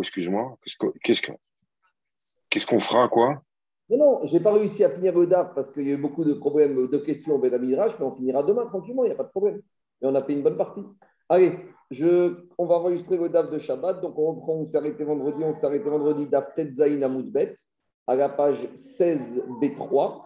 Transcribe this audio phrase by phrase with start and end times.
[0.00, 0.56] Excuse-moi.
[2.50, 3.42] Qu'est-ce qu'on fera, quoi?
[3.90, 5.98] Non, non, je n'ai pas réussi à finir le DAF parce qu'il y a eu
[5.98, 9.16] beaucoup de problèmes, de questions au Bédamidrash, mais on finira demain tranquillement, il n'y a
[9.16, 9.62] pas de problème.
[10.00, 10.82] Mais on a fait une bonne partie.
[11.28, 11.58] Allez,
[12.58, 14.02] on va enregistrer le DAF de Shabbat.
[14.02, 17.54] Donc, on reprend, on s'est arrêté vendredi, on s'est arrêté vendredi DAF Tetzaïn Amoudbet,
[18.06, 20.22] à la page 16B3.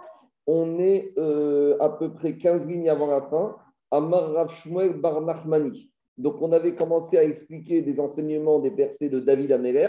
[0.46, 3.56] On est euh, à peu près 15 lignes avant la fin.
[3.92, 5.91] Amar Rav Shmuel Bar Nachmani.
[6.18, 9.88] Donc, on avait commencé à expliquer des enseignements des versets de David Améler.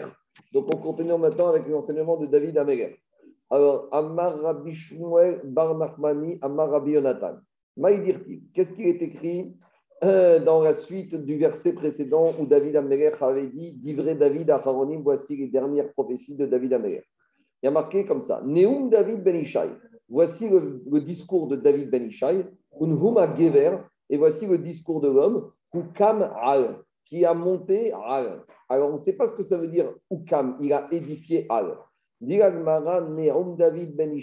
[0.52, 2.96] Donc, on continue maintenant avec les enseignements de David Améler.
[3.50, 7.38] Alors, Amar Rabbi Shmuel Bar Nachmani, Amar Rabbi Yonatan.
[8.54, 9.56] Qu'est-ce qui est écrit
[10.04, 15.02] euh, dans la suite du verset précédent où David Améler avait dit Divré David Acharonim,
[15.02, 17.04] voici les dernières prophéties de David Améler.
[17.62, 19.70] Il y a marqué comme ça Neum David Ben Ishai.
[20.10, 22.46] Voici le, discours de David Ben Ishai,
[22.82, 23.78] Unhuma Gever,
[24.10, 28.44] et voici le discours de l'homme, Ukam Al, qui a monté Al.
[28.70, 31.78] Alors, on ne sait pas ce que ça veut dire Ukam, il a édifié Al.
[32.22, 32.54] David
[33.96, 34.18] Ben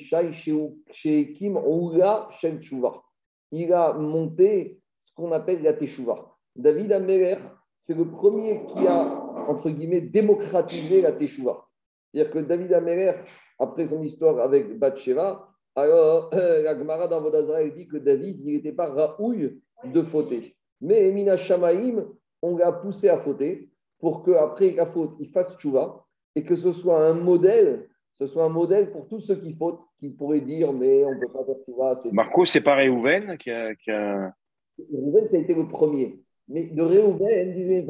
[3.52, 6.34] Il a monté ce qu'on appelle la Teshuvah.
[6.56, 7.36] David Améler,
[7.76, 9.02] c'est le premier qui a,
[9.48, 11.66] entre guillemets, démocratisé la Teshuvah.
[12.12, 13.12] C'est-à-dire que David Améler,
[13.58, 18.72] après son histoire avec Bathsheba, alors la Gemara dans Vodazara dit que David, il n'était
[18.72, 20.56] pas raouille de fauter.
[20.80, 22.06] Mais Emina Shamaïm,
[22.42, 26.72] on l'a poussé à fauter pour qu'après la faute, il fasse tchouva et que ce
[26.72, 30.72] soit un modèle, ce soit un modèle pour tous ceux qui fautent, qui pourraient dire
[30.72, 31.94] mais on ne peut pas faire tchouva.
[32.12, 34.32] Marco, c'est pas Réhouven qui a, qui a...
[34.78, 36.20] Réhouven, ça a été le premier.
[36.48, 37.86] Mais de Réhouven, disait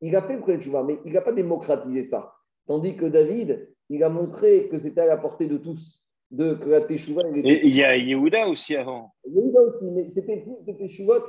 [0.00, 2.32] il a fait le tchouva, mais il n'a pas démocratisé ça.
[2.66, 6.68] Tandis que David, il a montré que c'était à la portée de tous, de, que
[6.68, 7.22] la Teshuvah.
[7.34, 9.12] Et il y a Yehuda aussi avant.
[9.24, 11.22] Yehuda aussi, mais c'était plus de Teshuvot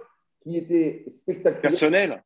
[0.48, 1.62] qui était spectaculaire.
[1.62, 2.24] Personnel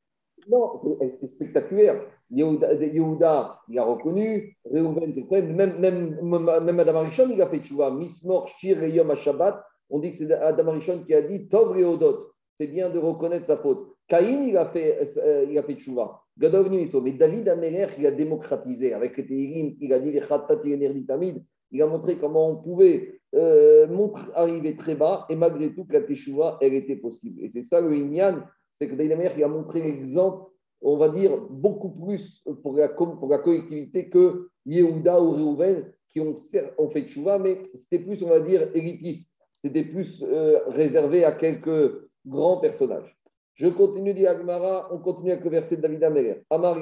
[0.47, 2.01] Non, c'était spectaculaire.
[2.29, 4.55] Yehuda, il a reconnu.
[4.65, 5.41] Reuven, c'est vrai.
[5.41, 7.91] Même, même, même Adam Arishon, il a fait Teshuvah.
[7.91, 9.63] Mismor, Shir et Yom Shabbat.
[9.89, 12.31] On dit que c'est Adam Arishon qui a dit Tov et Odot.
[12.55, 13.87] C'est bien de reconnaître sa faute.
[14.07, 16.21] Caïn, il a fait, euh, il a fait Teshuvah.
[16.37, 20.13] Mais David Améler, il a démocratisé avec les il a dit
[21.71, 26.01] il a montré comment on pouvait euh, arriver très bas et malgré tout que la
[26.01, 27.43] Teshuvah, elle était possible.
[27.43, 30.49] Et c'est ça le Inyan, c'est que David Améler, il a montré l'exemple,
[30.81, 36.19] on va dire, beaucoup plus pour la, pour la collectivité que Yehuda ou Reuven qui
[36.19, 39.37] ont, fait Teshuvah, mais c'était plus, on va dire, élitiste.
[39.53, 43.17] C'était plus euh, réservé à quelques grands personnages.
[43.53, 46.41] Je continue, dit Agmara, on continue avec le verset de David Améler.
[46.49, 46.79] Amar,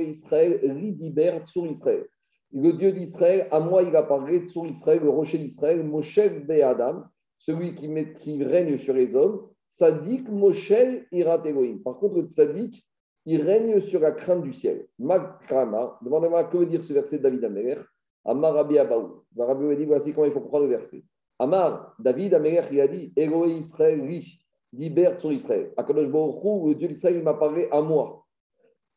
[0.00, 2.06] Israël, Ridibert sur Israël.
[2.52, 7.04] Le Dieu d'Israël, à moi, il a parlé sur Israël, le rocher d'Israël, Moshe Adam,
[7.38, 9.46] celui qui, règne sur les hommes.
[9.66, 10.72] Sadik Moshe
[11.12, 11.80] Irat Elohim.
[11.84, 12.86] Par contre, le Sadik,
[13.26, 14.86] il règne sur la crainte du ciel.
[14.98, 17.76] Makrama, demandez-moi que veut dire ce verset de David Améler.
[18.24, 19.24] Amar Rabbi Abaou.
[19.36, 21.04] Rabbi a dit voici comment il faut comprendre le verset.
[21.38, 24.38] Amar, David Améler, il a dit Eloé Israël, oui
[24.72, 25.72] libère sur Israël.
[25.76, 28.26] Akadosh Baruch le Dieu d'Israël, m'a parlé à moi.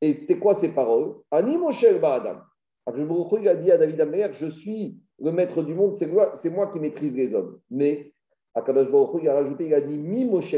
[0.02, 1.16] Et c'était quoi ces paroles?
[1.30, 2.40] Ani Moshe Adam.
[2.86, 6.08] Akadosh Baruch il a dit à David Amer, je suis le maître du monde, c'est
[6.08, 7.60] moi, qui maîtrise les hommes.
[7.70, 8.14] Mais
[8.56, 10.56] Akadosh Baruch il a rajouté, il a dit Mi Moshe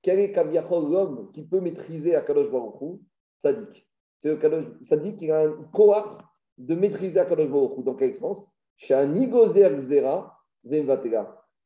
[0.00, 3.00] quel est l'homme qui peut maîtriser Akadosh Baruch
[3.38, 3.86] Sadik.
[4.18, 6.18] C'est le Sadik qui a un koach
[6.58, 8.50] de maîtriser Akadosh Baruch Dans quel sens?
[8.76, 10.38] Chez un Igozer Gzera,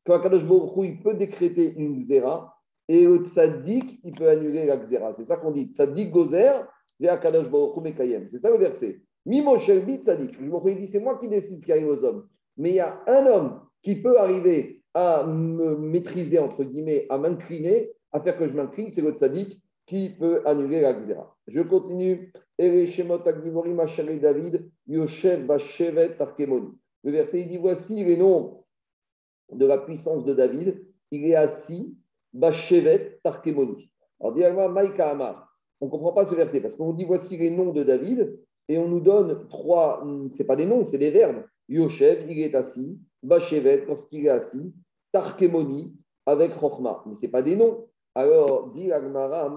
[0.07, 2.53] Quand Akadosh Baruch il peut décréter une Gzera,
[2.89, 5.15] et le tzaddik, il peut annuler la xéra.
[5.15, 5.67] C'est ça qu'on dit.
[5.73, 6.67] Tzaddik gozer,
[7.01, 7.49] kadosh
[7.83, 8.29] mekayem.
[8.31, 9.01] C'est ça le verset.
[9.27, 10.37] Mimo shelbi tzaddik.
[10.41, 12.27] Il dit, c'est moi qui décide ce qui arrive aux hommes.
[12.57, 17.19] Mais il y a un homme qui peut arriver à me maîtriser, entre guillemets, à
[17.19, 21.37] m'incliner, à faire que je m'incline, c'est le tzaddik qui peut annuler la xéra.
[21.47, 22.33] Je continue.
[22.59, 24.71] David.
[27.05, 28.65] Le verset, il dit, voici les noms
[29.51, 30.85] de la puissance de David.
[31.11, 31.97] Il est assis
[32.33, 33.91] Bashevet Tarkemoni.
[34.21, 35.57] Alors, Maïka Amar.
[35.81, 38.39] On ne comprend pas ce verset parce qu'on dit voici les noms de David
[38.69, 41.45] et on nous donne trois, ce pas des noms, c'est des verbes.
[41.69, 42.99] Yoshev, il est assis.
[43.23, 44.73] Bashevet, lorsqu'il est assis.
[45.13, 45.95] Tarkemoni,
[46.27, 47.03] avec Chochma.
[47.07, 47.87] Mais ce pas des noms.
[48.15, 49.55] Alors, dit Agmara.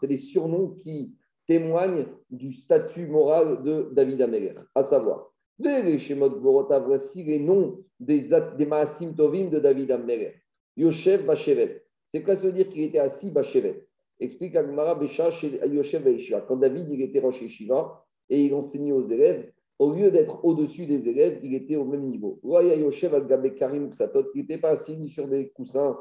[0.00, 1.14] C'est des surnoms qui
[1.46, 5.32] témoignent du statut moral de David Améler, à savoir.
[5.58, 10.34] Voici les noms des, des Maasim Tovim de David Améler.
[10.76, 11.84] Yoshev Bashevet.
[12.06, 13.87] C'est quoi ça veut dire qu'il était assis Bashevet?
[14.20, 16.40] Explique Agmara Bécha chez Yoshev Baishiva.
[16.42, 20.86] Quand David il était rocher Shiva et il enseignait aux élèves, au lieu d'être au-dessus
[20.86, 22.40] des élèves, il était au même niveau.
[22.42, 25.96] Yoshev Al Karim Ksatot, il n'était pas assis ni sur des coussins,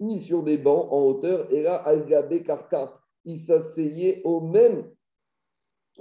[0.00, 1.52] ni sur des bancs en hauteur.
[1.52, 2.06] Et là, Al
[2.42, 4.90] Karka, il s'asseyait au même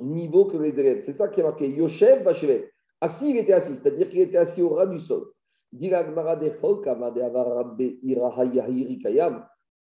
[0.02, 1.02] niveau que les élèves.
[1.02, 1.68] C'est ça qui est marqué.
[1.70, 2.72] Yoshev Vachevet.
[3.02, 5.26] Assis, il était assis, c'est-à-dire qu'il était assis au ras du sol.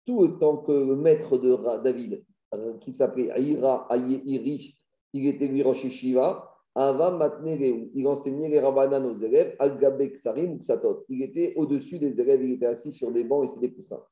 [0.06, 2.24] Tout autant que le maître de David,
[2.54, 4.76] euh, qui s'appelait Ira Iri,
[5.14, 11.06] il était lui Rosh Shiva, il enseignait les Rabbanan aux élèves, Al-Gabek Sarim Ksatot.
[11.08, 14.04] Il était au-dessus des élèves, il était assis sur des bancs et c'est des poussins.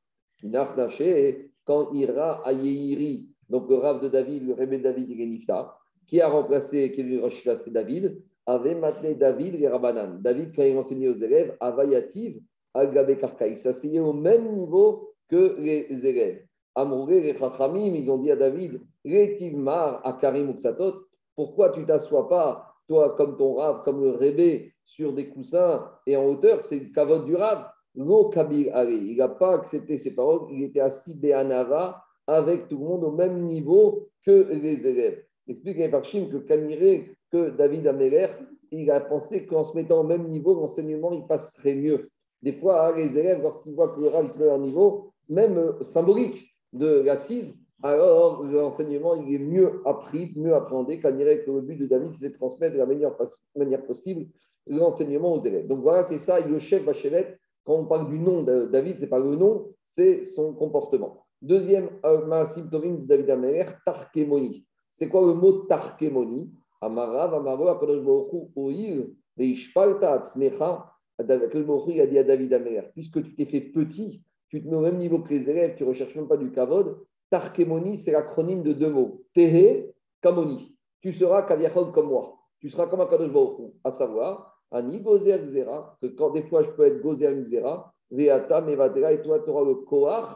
[1.66, 5.76] Quand Ira Ayiri, donc le Rav de David, le Rebbe David, il est Nifta,
[6.06, 10.20] qui a remplacé, qui Rosh c'était David, avait maintenu David les Rabbanan.
[10.22, 12.40] David, quand il enseignait aux élèves, Avayativ,
[12.74, 16.44] Al-Gabek Arka, il s'asseyait au même niveau que les élèves.
[16.74, 20.94] Amrouré, les Chachamim, ils ont dit à David, Retivmar, Akarim Uksatot,
[21.36, 26.16] pourquoi tu t'assois pas, toi, comme ton rave, comme le rêvé, sur des coussins et
[26.16, 27.66] en hauteur C'est le cavote du rave.
[27.96, 30.48] Il n'a pas accepté ces paroles.
[30.50, 35.24] Il était assis Béanava avec tout le monde au même niveau que les élèves.
[35.46, 38.28] Explique à Parchim que Kaniré, que David Améler,
[38.70, 42.10] il a pensé qu'en se mettant au même niveau, l'enseignement, il passerait mieux.
[42.42, 45.12] Des fois, hein, les élèves, lorsqu'ils voient que le rave se met à un niveau,
[45.28, 51.50] même euh, symbolique de l'assise, alors l'enseignement il est mieux appris, mieux appréhendé, dirait que
[51.50, 53.16] le but de David, c'est de transmettre de la meilleure
[53.54, 54.26] manière possible
[54.66, 55.66] l'enseignement aux élèves.
[55.66, 59.02] Donc voilà, c'est ça, le chef Bachelet, quand on parle du nom de David, ce
[59.02, 61.24] n'est pas le nom, c'est son comportement.
[61.42, 64.66] Deuxième euh, maasim tovim de David Amer, tarkemoni.
[64.90, 68.06] C'est quoi le mot tarkemoni Amarav, Amaro, Akadosh
[68.56, 70.90] Oil, Veishpalta, Atzmecha.
[71.18, 74.76] Akadosh il a dit à David Amer, puisque tu t'es fait petit, tu te mets
[74.76, 78.12] au même niveau que les élèves, tu ne recherches même pas du kavod, Tarkemoni, c'est
[78.12, 79.22] l'acronyme de deux mots.
[79.34, 79.92] Tehe,
[80.22, 80.76] Kamoni.
[81.00, 82.38] Tu seras Kaviachol comme moi.
[82.60, 83.30] Tu seras comme un Kadosh
[83.82, 88.60] à savoir, Ani Gozer Gzera, que quand des fois je peux être Gozer Gzera, Veata
[88.60, 90.28] Mevatera, et toi tu auras le Koach,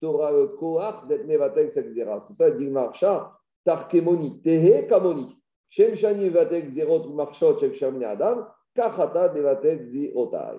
[0.00, 2.20] tu auras le Koach d'être Mevatel Gzera.
[2.22, 3.32] C'est ça, dit Marcha,
[3.64, 5.36] Tarkemoni, Tehe, Kamoni.
[5.68, 10.56] Shem Shani Mevatel Gzerot, Marchot, Shem Adam, Kachata Mevatel Gzerotai.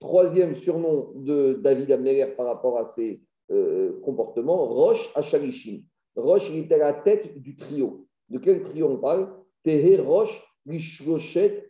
[0.00, 5.82] Troisième surnom de David Amneler par rapport à ses euh, comportement, Roche Acharishim.
[6.16, 8.06] Roche, était à la tête du trio.
[8.28, 9.28] De quel trio on parle?
[9.62, 10.42] Tehe Roche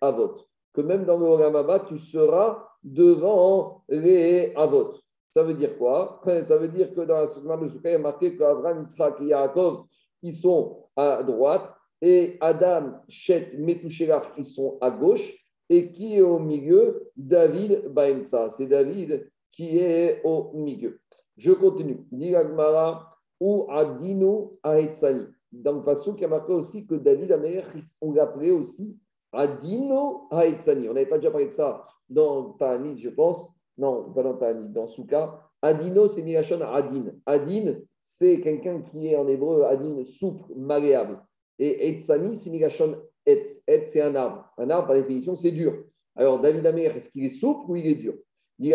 [0.00, 0.34] Avot.
[0.72, 4.94] Que même dans le Ramaba, tu seras devant les Avot.
[5.30, 6.22] Ça veut dire quoi?
[6.42, 9.20] Ça veut dire que dans la Soukma de Soukha, il y a marqué qu'Abraham, Yitzhak
[9.20, 9.84] et Yaakov,
[10.22, 11.70] ils sont à droite,
[12.00, 15.30] et Adam, Shet, Metouchelach, ils sont à gauche,
[15.68, 17.10] et qui est au milieu?
[17.16, 18.50] David Baemsa.
[18.50, 21.00] C'est David qui est au milieu.
[21.36, 22.06] Je continue.
[22.12, 25.26] Diragmara ou Adino Aetzani.
[25.52, 27.64] Dans le passage, y a marqué aussi que David Amer,
[28.00, 28.96] on l'appelait aussi
[29.32, 30.88] Adino Aetzani.
[30.88, 33.50] On n'avait pas déjà parlé de ça dans Ta'anit, je pense.
[33.78, 35.42] Non, pas dans Ta'anit, dans Souka.
[35.62, 37.12] Adino, c'est Mirachon Adin.
[37.26, 41.20] Adin, c'est quelqu'un qui est en hébreu, Adin, souple, malléable.
[41.58, 42.96] Et Etzani, c'est Mirachon
[43.26, 43.62] Etz.
[43.66, 44.48] Etz, c'est un arbre.
[44.56, 45.84] Un arbre, par définition, c'est dur.
[46.14, 48.14] Alors, David Amer, est-ce qu'il est souple ou il est dur?
[48.58, 48.72] Il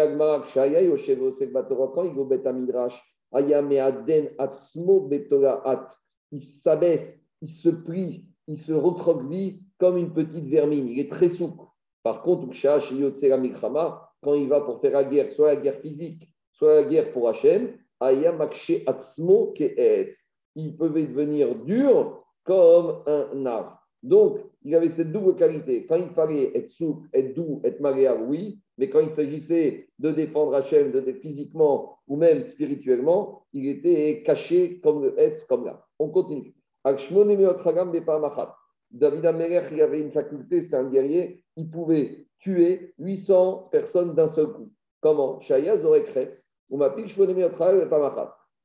[6.40, 10.88] s'abaisse, il se plie, il se recroqueville comme une petite vermine.
[10.88, 11.64] Il est très souple.
[12.04, 12.48] Par contre,
[14.22, 17.28] quand il va pour faire la guerre, soit la guerre physique, soit la guerre pour
[17.30, 17.76] Hachem,
[20.56, 23.81] il peut devenir dur comme un arbre.
[24.04, 25.86] Donc, il avait cette double qualité.
[25.86, 30.12] Quand il fallait être souple, être doux, être malléable, oui, mais quand il s'agissait de
[30.12, 35.86] défendre Hachem de, physiquement ou même spirituellement, il était caché comme le Hetz, comme là.
[36.00, 36.56] On continue.
[38.92, 44.28] David Améler, il avait une faculté, c'était un guerrier, il pouvait tuer 800 personnes d'un
[44.28, 44.72] seul coup.
[45.00, 45.40] Comment?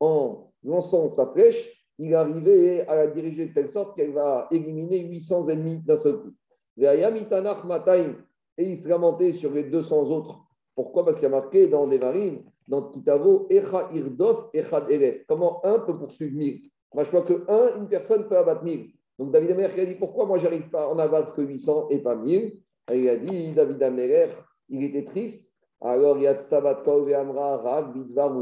[0.00, 5.00] En lançant sa flèche, il arrivait à la diriger de telle sorte qu'elle va éliminer
[5.06, 6.34] 800 ennemis d'un seul coup.
[6.78, 10.40] Et il se lamentait sur les 200 autres.
[10.74, 11.04] Pourquoi?
[11.04, 15.24] Parce qu'il y a marqué dans Devarim, dans Kitavo, Echa Irdof, Echad Elef.
[15.26, 18.90] Comment un peut poursuivre mille Moi, je crois que un, une personne peut abattre mille.
[19.18, 22.00] Donc David Améler, a dit pourquoi moi, j'arrive pas à en abattre que 800 et
[22.00, 22.58] pas 1000
[22.92, 24.28] Et il a dit David Améler,
[24.68, 25.50] il était triste.
[25.80, 28.34] Alors, il y a Tsabat Amra, Rag, Bidvar.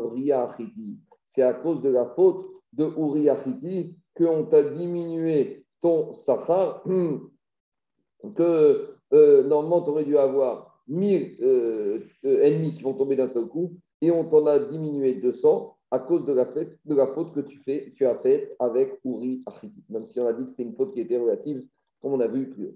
[1.27, 6.83] C'est à cause de la faute de Uriah Achiti qu'on t'a diminué ton sachar,
[8.35, 13.26] que euh, normalement, tu aurais dû avoir 1000 euh, euh, ennemis qui vont tomber d'un
[13.26, 17.33] seul coup, et on t'en a diminué 200 à cause de la, de la faute
[17.33, 20.50] que tu, fais, tu as faite avec Uri Achiti, même si on a dit que
[20.50, 21.66] c'était une faute qui était relative,
[22.00, 22.75] comme on a vu plus haut.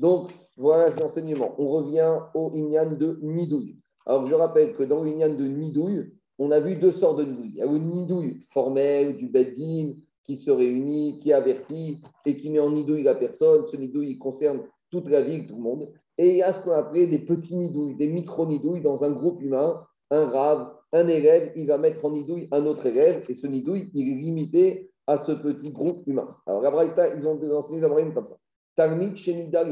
[0.00, 1.54] Donc, voilà l'enseignement.
[1.58, 3.76] On revient au Inyan de Nidouille.
[4.06, 7.50] Alors, je rappelle que dans l'union de nidouille, on a vu deux sortes de nidouille.
[7.50, 9.92] Il y a une nidouille formelle, du beddin,
[10.24, 13.66] qui se réunit, qui avertit et qui met en nidouille la personne.
[13.66, 15.92] Ce nidouille concerne toute la vie, tout le monde.
[16.16, 19.42] Et il y a ce qu'on appelait des petits nidouilles, des micro-nidouilles dans un groupe
[19.42, 19.84] humain.
[20.10, 23.90] Un rave, un élève, il va mettre en nidouille un autre élève et ce nidouille,
[23.92, 26.28] il est limité à ce petit groupe humain.
[26.46, 28.36] Alors, la ils ont enseigné les comme ça.
[28.76, 29.64] Talmid Shenida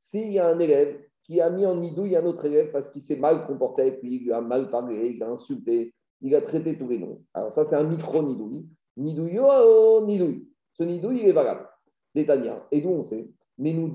[0.00, 3.02] S'il y a un élève qui a mis en nidouille un autre élève parce qu'il
[3.02, 6.76] s'est mal comporté avec lui, il a mal parlé, il a insulté, il a traité
[6.78, 7.22] tous les noms.
[7.32, 8.66] Alors, ça, c'est un micro-nidouille.
[8.96, 10.48] Nidouille, oh, oh, nidouille.
[10.72, 11.68] Ce nidouille, il est valable.
[12.14, 12.66] Détania.
[12.70, 13.28] Et d'où on sait?
[13.58, 13.92] Mais nous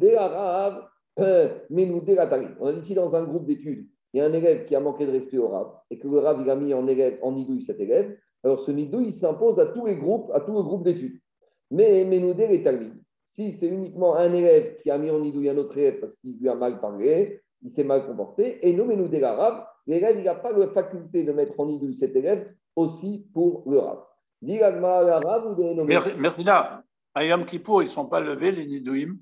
[1.20, 2.04] euh, mais nous
[2.60, 4.80] On a dit ici dans un groupe d'études, il y a un élève qui a
[4.80, 7.34] manqué de respect au rab et que le rab il a mis en, élève, en
[7.34, 8.18] nidouille cet élève.
[8.44, 11.20] Alors ce nidouille, il s'impose à tous les groupes, à tout le groupe d'études.
[11.72, 12.94] Mais Ménoudé est talmid.
[13.30, 16.40] Si c'est uniquement un élève qui a mis en nidouille un autre élève parce qu'il
[16.40, 20.34] lui a mal parlé, il s'est mal comporté, et nous, Ménoudé l'arabe, l'élève, il n'a
[20.34, 24.00] pas la faculté de mettre en nidouille cet élève aussi pour le rab.
[24.42, 24.58] Mais
[26.44, 26.84] là,
[27.14, 29.18] à Yom Kippour, ils ne sont pas levés, les nidouim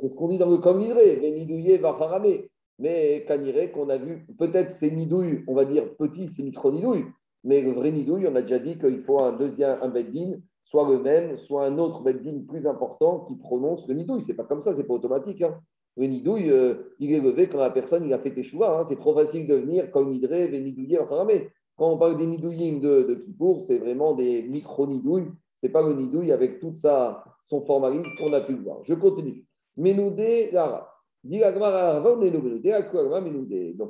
[0.00, 2.50] C'est ce qu'on dit dans le Kamidré, les nidouillés va faramé.
[2.80, 7.04] Mais Kaniré, qu'on a vu, peut-être c'est nidouille, on va dire petit, c'est micro-nidouille.
[7.44, 10.88] Mais le vrai nidouille, on a déjà dit qu'il faut un deuxième, un beddin, soit
[10.88, 14.24] le même, soit un autre beddin plus important qui prononce le nidouille.
[14.24, 15.42] C'est pas comme ça, c'est pas automatique.
[15.42, 15.60] Hein.
[15.96, 18.78] Le nidouille, euh, il est levé quand la personne il a fait tes choix.
[18.78, 18.84] Hein.
[18.84, 22.80] C'est trop facile de venir quand nidré, nidouiller, enfin, mais quand on parle des nidouilles
[22.80, 25.30] de, de c'est vraiment des micro-nidouilles.
[25.56, 28.82] Ce n'est pas le nidouille avec tout son formalisme qu'on a pu voir.
[28.84, 29.46] Je continue.
[29.76, 30.90] Menoudé, Lara.
[31.24, 31.38] Donc,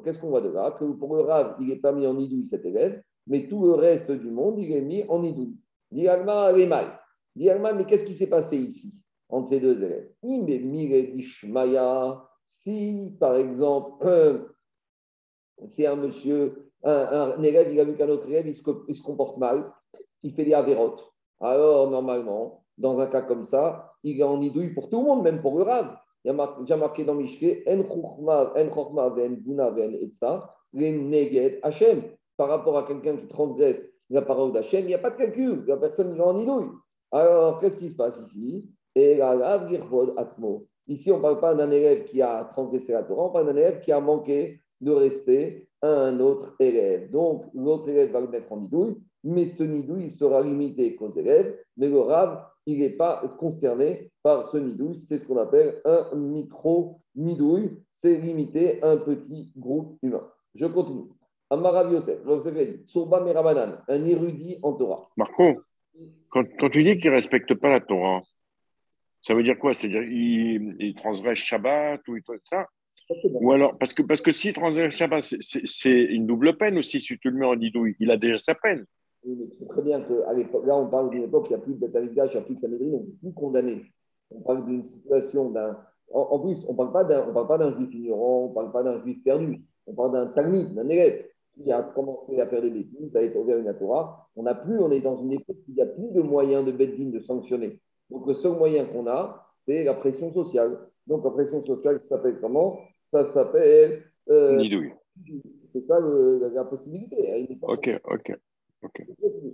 [0.04, 0.70] qu'est-ce qu'on voit de là?
[0.78, 3.72] Que pour le Rav, il n'est pas mis en nidouille cet élève, mais tout le
[3.72, 5.20] reste du monde, il est mis en
[5.94, 6.98] les mal.
[7.36, 8.94] mais qu'est-ce qui s'est passé ici
[9.28, 10.10] entre ces deux élèves?
[12.46, 14.46] Si, par exemple,
[15.66, 19.72] c'est un monsieur un, élève, il a vu qu'un autre élève, il se, comporte mal,
[20.22, 21.02] il fait des avérotes.
[21.40, 25.22] Alors, normalement, dans un cas comme ça, il est en idouille pour tout le monde,
[25.22, 25.96] même pour le rave.
[26.24, 32.02] Il y a déjà marqué dans Mishke, En Chokma, Ven Buna, Ven Etza, Neged Hachem.
[32.36, 35.64] Par rapport à quelqu'un qui transgresse la parole d'Hachem, il n'y a pas de calcul,
[35.66, 36.70] la personne est en idouille.
[37.10, 38.68] Alors, qu'est-ce qui se passe ici?
[40.86, 43.56] Ici, on ne parle pas d'un élève qui a transgressé la Torah, on parle d'un
[43.56, 47.10] élève qui a manqué de respect un autre élève.
[47.10, 51.58] Donc, l'autre élève va le mettre en nidouille, mais ce nidouille sera limité qu'aux élèves,
[51.76, 54.96] mais le rave, il n'est pas concerné par ce nidouille.
[54.96, 57.78] C'est ce qu'on appelle un micro-nidouille.
[57.92, 60.26] C'est limité à un petit groupe humain.
[60.54, 61.08] Je continue.
[61.54, 65.08] Amarav Yosef, Merabanan, un érudit en Torah.
[65.16, 65.62] Marco,
[66.30, 68.22] quand, tu dis qu'il ne respecte pas la Torah,
[69.22, 69.72] ça veut dire quoi?
[69.72, 72.66] C'est-à-dire qu'il il transgresse Shabbat ou tout ça?
[73.24, 74.96] Ou alors, parce que, parce que si transgresse
[75.64, 78.54] c'est une double peine aussi, si tu le mets en didouille, il a déjà sa
[78.54, 78.84] peine.
[79.24, 81.64] Oui, mais c'est très bien qu'à l'époque, là, on parle d'une époque, il n'y a
[81.64, 83.84] plus de Betamigdash, il n'y a plus de Sanhedrin, on ne peut plus condamner.
[84.30, 85.78] On parle d'une situation d'un.
[86.12, 86.92] En, plus, on ne parle
[87.48, 89.62] pas d'un juif ignorant, on ne parle pas d'un juif perdu.
[89.86, 93.38] On parle d'un talmide, d'un élève qui a commencé à faire des bêtises, a été
[93.38, 94.28] ouvert une Torah.
[94.36, 96.64] On n'a plus, on est dans une époque où il n'y a plus de moyens
[96.64, 97.80] de Beddin de sanctionner.
[98.10, 100.78] Donc, le seul moyen qu'on a, c'est la pression sociale.
[101.06, 102.78] Donc, la pression sociale, ça s'appelle comment?
[103.02, 104.02] Ça s'appelle.
[104.28, 104.62] Euh.
[105.72, 107.48] C'est ça la, possibilité.
[107.62, 108.38] Ok, ok.
[108.82, 109.06] ok.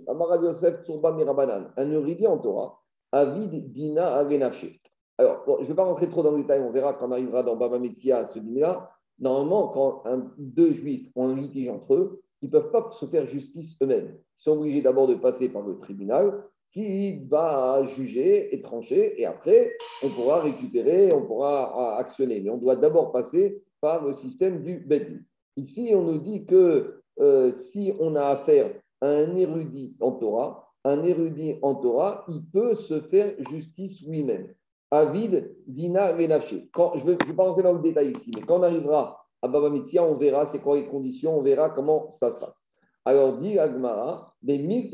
[0.07, 2.79] Amar Yosef Tsurba Mirabanan, un érudit en Torah,
[3.11, 4.79] Avid Dina Agenafshe.
[5.17, 7.43] Alors, je ne vais pas rentrer trop dans le détail, on verra quand on arrivera
[7.43, 8.91] dans Baba Messia à ce dîner-là.
[9.21, 10.03] Normalement, quand
[10.37, 14.17] deux juifs ont un litige entre eux, ils ne peuvent pas se faire justice eux-mêmes.
[14.17, 19.25] Ils sont obligés d'abord de passer par le tribunal qui va juger et trancher, et
[19.25, 19.71] après,
[20.03, 22.39] on pourra récupérer, on pourra actionner.
[22.39, 25.19] Mais on doit d'abord passer par le système du Bedin.
[25.57, 30.73] Ici, on nous dit que euh, si on a affaire à un érudit en Torah,
[30.85, 34.47] un érudit en Torah, il peut se faire justice lui-même.
[34.91, 36.69] Avid, Dina, Renaché.
[36.95, 39.69] Je ne vais, pas rentrer dans le détail ici, mais quand on arrivera à Baba
[39.69, 42.67] Mitzia, on verra c'est quoi les conditions, on verra comment ça se passe.
[43.05, 44.91] Alors, dit Agmara, des mille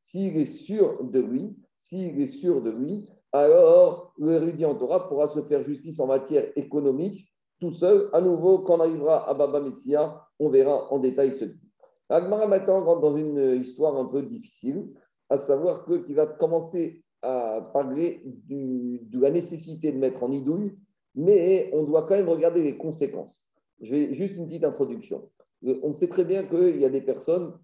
[0.00, 5.26] s'il est sûr de lui, s'il est sûr de lui, alors l'érudit en Torah pourra
[5.26, 7.28] se faire justice en matière économique
[7.60, 8.08] tout seul.
[8.12, 11.60] À nouveau, quand on arrivera à Baba Metzia, on verra en détail ce dit.
[12.08, 14.88] Agmara maintenant rentre dans une histoire un peu difficile,
[15.28, 20.76] à savoir qu'il va commencer à parler de la nécessité de mettre en idouille,
[21.14, 23.50] mais on doit quand même regarder les conséquences.
[23.80, 25.28] Je vais juste une petite introduction.
[25.82, 27.58] On sait très bien qu'il y a des personnes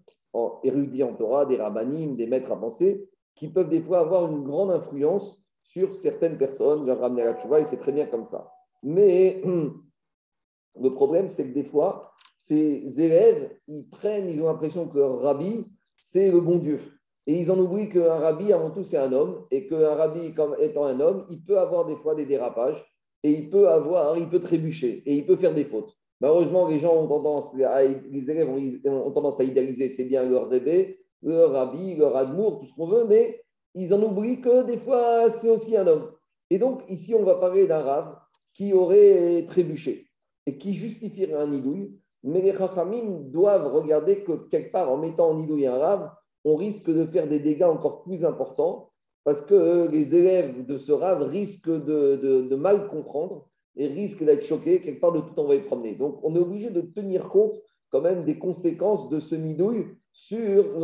[0.63, 4.43] érudits en Torah, des rabbinim, des maîtres à penser, qui peuvent des fois avoir une
[4.43, 8.25] grande influence sur certaines personnes, leur ramener à la tchouva, et c'est très bien comme
[8.25, 8.51] ça.
[8.83, 9.41] Mais
[10.81, 15.21] le problème, c'est que des fois, ces élèves, ils prennent, ils ont l'impression que leur
[15.21, 15.65] rabbi,
[15.99, 16.79] c'est le bon Dieu.
[17.27, 20.55] Et ils en oublient qu'un rabbi, avant tout, c'est un homme, et qu'un rabbi, comme
[20.59, 22.85] étant un homme, il peut avoir des fois des dérapages,
[23.23, 25.91] et il peut avoir, il peut trébucher, et il peut faire des fautes.
[26.21, 28.49] Malheureusement, les gens ont tendance, à, les élèves
[28.85, 32.87] ont, tendance à idéaliser, c'est bien leur bébé, leur rabbi, leur admour, tout ce qu'on
[32.87, 33.41] veut, mais
[33.73, 36.11] ils en oublient que des fois, c'est aussi un homme.
[36.49, 38.15] Et donc, ici, on va parler d'un rab
[38.53, 40.07] qui aurait trébuché
[40.45, 41.99] et qui justifierait un idouille.
[42.23, 46.11] Mais les chachamim doivent regarder que quelque part, en mettant en idouille un rab,
[46.45, 48.91] on risque de faire des dégâts encore plus importants
[49.23, 54.83] parce que les élèves de ce rave risquent de, mal comprendre et risquent d'être choqués
[54.83, 55.95] quelque part de tout envoyer promener.
[55.95, 57.55] Donc, on est obligé de tenir compte
[57.89, 60.79] quand même des conséquences de ce nidouille sur,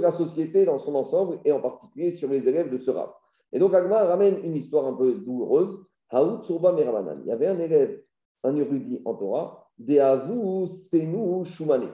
[0.00, 3.10] la société dans son ensemble et en particulier sur les élèves de ce rave.
[3.52, 5.80] Et donc, Agma ramène une histoire un peu douloureuse.
[6.12, 7.98] Haout Surba Il y avait un élève,
[8.44, 11.90] un érudit en Torah, des Avou Senu Shumane.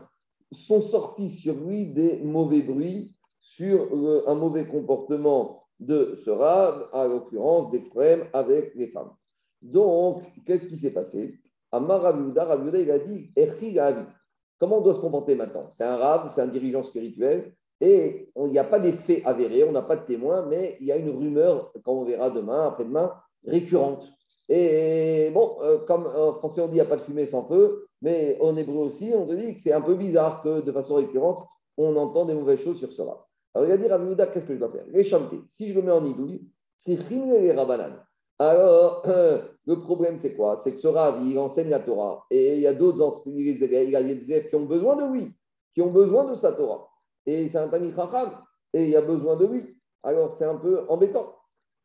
[0.54, 3.88] Sont sortis sur lui des mauvais bruits, sur
[4.26, 9.10] un mauvais comportement de ce rave, en l'occurrence des problèmes avec les femmes.
[9.60, 11.40] Donc, qu'est-ce qui s'est passé?
[11.72, 13.30] Amar Raviuda, il a dit
[14.58, 15.66] Comment on doit se comporter maintenant?
[15.72, 19.72] C'est un rave, c'est un dirigeant spirituel, et il n'y a pas d'effet avéré, on
[19.72, 23.12] n'a pas de témoin, mais il y a une rumeur, quand on verra demain, après-demain,
[23.44, 24.08] récurrente.
[24.48, 27.44] Et bon, euh, comme en français on dit il n'y a pas de fumée sans
[27.44, 30.72] feu, mais en hébreu aussi, on te dit que c'est un peu bizarre que de
[30.72, 31.46] façon récurrente,
[31.76, 33.18] on entend des mauvaises choses sur ce rave.
[33.54, 34.84] Alors il va dire à Mouda, qu'est-ce que je dois faire?
[34.88, 35.04] Les.
[35.48, 36.42] Si je le mets en idouille,
[36.76, 37.96] c'est les rabanan.
[38.38, 39.04] Alors,
[39.66, 40.56] le problème, c'est quoi?
[40.56, 42.26] C'est que ce rave, il enseigne la Torah.
[42.30, 45.32] Et il y a d'autres élèves, il y a qui ont besoin de lui,
[45.72, 46.90] qui ont besoin de sa Torah
[47.26, 47.94] et c'est un Tamil
[48.72, 49.76] et il y a besoin de lui.
[50.02, 51.34] Alors, c'est un peu embêtant.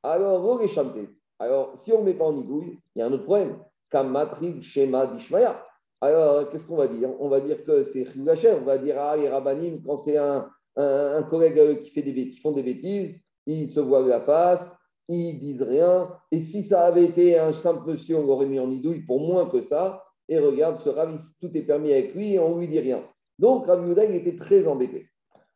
[0.03, 1.07] Alors, chanter.
[1.39, 3.57] Alors, si on ne met pas en idouille, il y a un autre problème.
[3.89, 5.65] Kamatrig Shema Dishmaya.
[6.01, 7.09] Alors, qu'est-ce qu'on va dire?
[7.19, 8.53] On va dire que c'est Chilgacher.
[8.61, 12.37] On va dire, ah, les Rabbanim, quand c'est un, un, collègue qui, fait des, qui
[12.39, 13.15] font des bêtises,
[13.45, 14.71] ils se voient la face,
[15.07, 16.09] ils disent rien.
[16.31, 19.49] Et si ça avait été un simple monsieur, on l'aurait mis en idouille pour moins
[19.49, 20.03] que ça.
[20.27, 23.03] Et regarde, ce Rav, tout est permis avec lui et on lui dit rien.
[23.39, 25.07] Donc, Rav il était très embêté.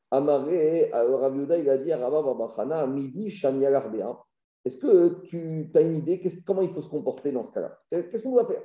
[0.09, 4.17] Amaré, Rav il a dit à Rabba Babachana, midi, Shamialarbea.
[4.65, 7.77] Est-ce que tu as une idée comment il faut se comporter dans ce cas-là?
[7.91, 8.63] Qu'est-ce qu'on doit faire?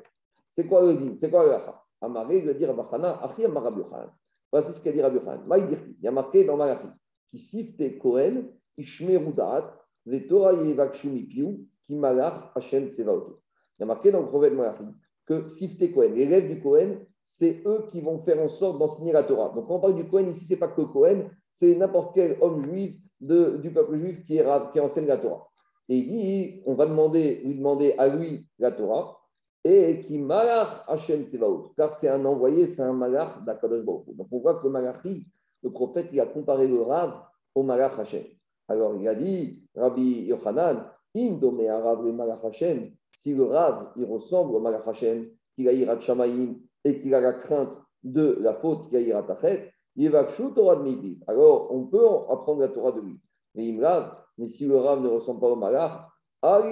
[0.50, 1.14] C'est quoi le din?
[1.16, 4.06] C'est quoi le lacha Amaré, il a dit à Babachana, Achi Amarabuchan.
[4.52, 5.40] Voici ce qu'a dit Rabbi Khan.
[5.56, 6.88] Il y a marqué dans Malachi
[7.30, 9.10] qui sifte Kohen, Hashem.
[9.10, 9.16] Il
[13.80, 14.84] y a marqué dans le prophète Malachi
[15.26, 19.24] que sifte Kohen, l'élève du Kohen, c'est eux qui vont faire en sorte d'enseigner la
[19.24, 19.52] Torah.
[19.54, 22.38] Donc, quand on parle du Kohen, ici, ce n'est pas que Kohen, c'est n'importe quel
[22.40, 24.40] homme juif du peuple juif qui
[24.80, 25.47] enseigne la Torah.
[25.88, 29.18] Et il dit, on va demander, lui demander à lui la Torah,
[29.64, 34.28] et qui malach Hashem Tsevaot, car c'est un envoyé, c'est un malach d'Akadosh Baruch Donc
[34.30, 35.26] on voit que le malachi,
[35.62, 37.22] le prophète, il a comparé le Rav
[37.54, 38.24] au malach Hashem.
[38.68, 44.04] Alors il a dit, Rabbi Yochanan, im Rav le malach Hashem, si le Rav, il
[44.04, 45.98] ressemble au malach Hashem, qu'il a irat
[46.84, 49.72] et qu'il a la crainte de la faute qu'il a Tachet,
[50.54, 53.18] Torah de Alors, on peut apprendre la Torah de lui.
[53.54, 53.76] Mais
[54.38, 56.08] mais si le Rav ne ressemble pas au Malach,
[56.42, 56.62] On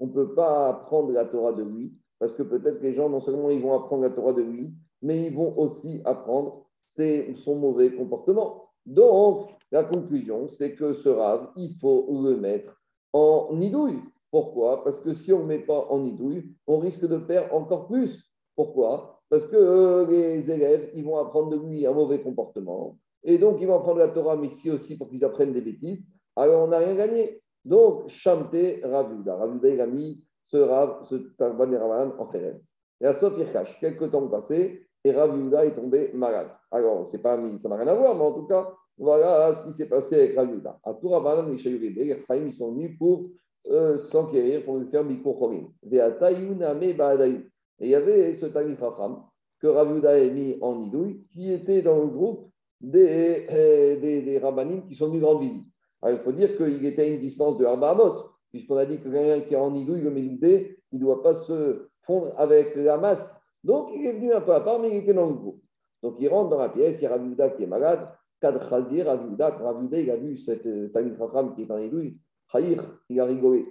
[0.00, 3.50] ne peut pas apprendre la Torah de lui, parce que peut-être les gens, non seulement
[3.50, 8.70] ils vont apprendre la Torah de lui, mais ils vont aussi apprendre son mauvais comportement.
[8.86, 12.80] Donc, la conclusion, c'est que ce Rav, il faut le mettre
[13.12, 14.00] en nidouille.
[14.30, 14.82] Pourquoi?
[14.84, 18.24] Parce que si on ne met pas en nidouille, on risque de perdre encore plus.
[18.56, 19.20] Pourquoi?
[19.28, 22.96] Parce que euh, les élèves, ils vont apprendre de lui un mauvais comportement.
[23.24, 26.06] Et donc, ils vont apprendre la Torah, mais ici aussi pour qu'ils apprennent des bêtises.
[26.36, 27.40] Alors, on n'a rien gagné.
[27.64, 29.36] Donc, Shamte Ravuda.
[29.36, 32.58] Ravuda, il a mis ce Rav, ce Tarban en Kherem.
[33.00, 33.34] Et à Sof
[33.80, 36.48] quelques temps passés, et Ravuda est tombé malade.
[36.70, 39.72] Alors, c'est pas ça n'a rien à voir, mais en tout cas, voilà ce qui
[39.72, 40.78] s'est passé avec Ravuda.
[40.84, 41.10] À tout
[41.50, 43.28] les Chayuride, les Chaim, ils sont venus pour
[43.70, 45.68] euh, s'enquérir, pour lui faire Bikur Chorim.
[45.82, 47.50] Ve'atayuname Ba'adayu.
[47.80, 49.22] Et il y avait ce Tami Chacham
[49.60, 52.47] que Ravuda a mis en Nidouille, qui était dans le groupe
[52.80, 55.66] des, euh, des, des rabbinim qui sont venus rendre visite.
[56.02, 58.98] Alors, il faut dire qu'il était à une distance de Arba Amot, puisqu'on a dit
[58.98, 62.76] que quelqu'un qui est en Nidouille, le Médoudé, il ne doit pas se fondre avec
[62.76, 63.36] la masse.
[63.64, 65.60] Donc, il est venu un peu à part, mais il était dans le groupe.
[66.02, 68.08] Donc, il rentre dans la pièce, il y a Ravuda qui est malade.
[68.40, 72.16] Kad Khazir, il a vu cet euh, Tami Chacham qui est en Nidouille.
[72.52, 73.66] Haïr, il a rigolé.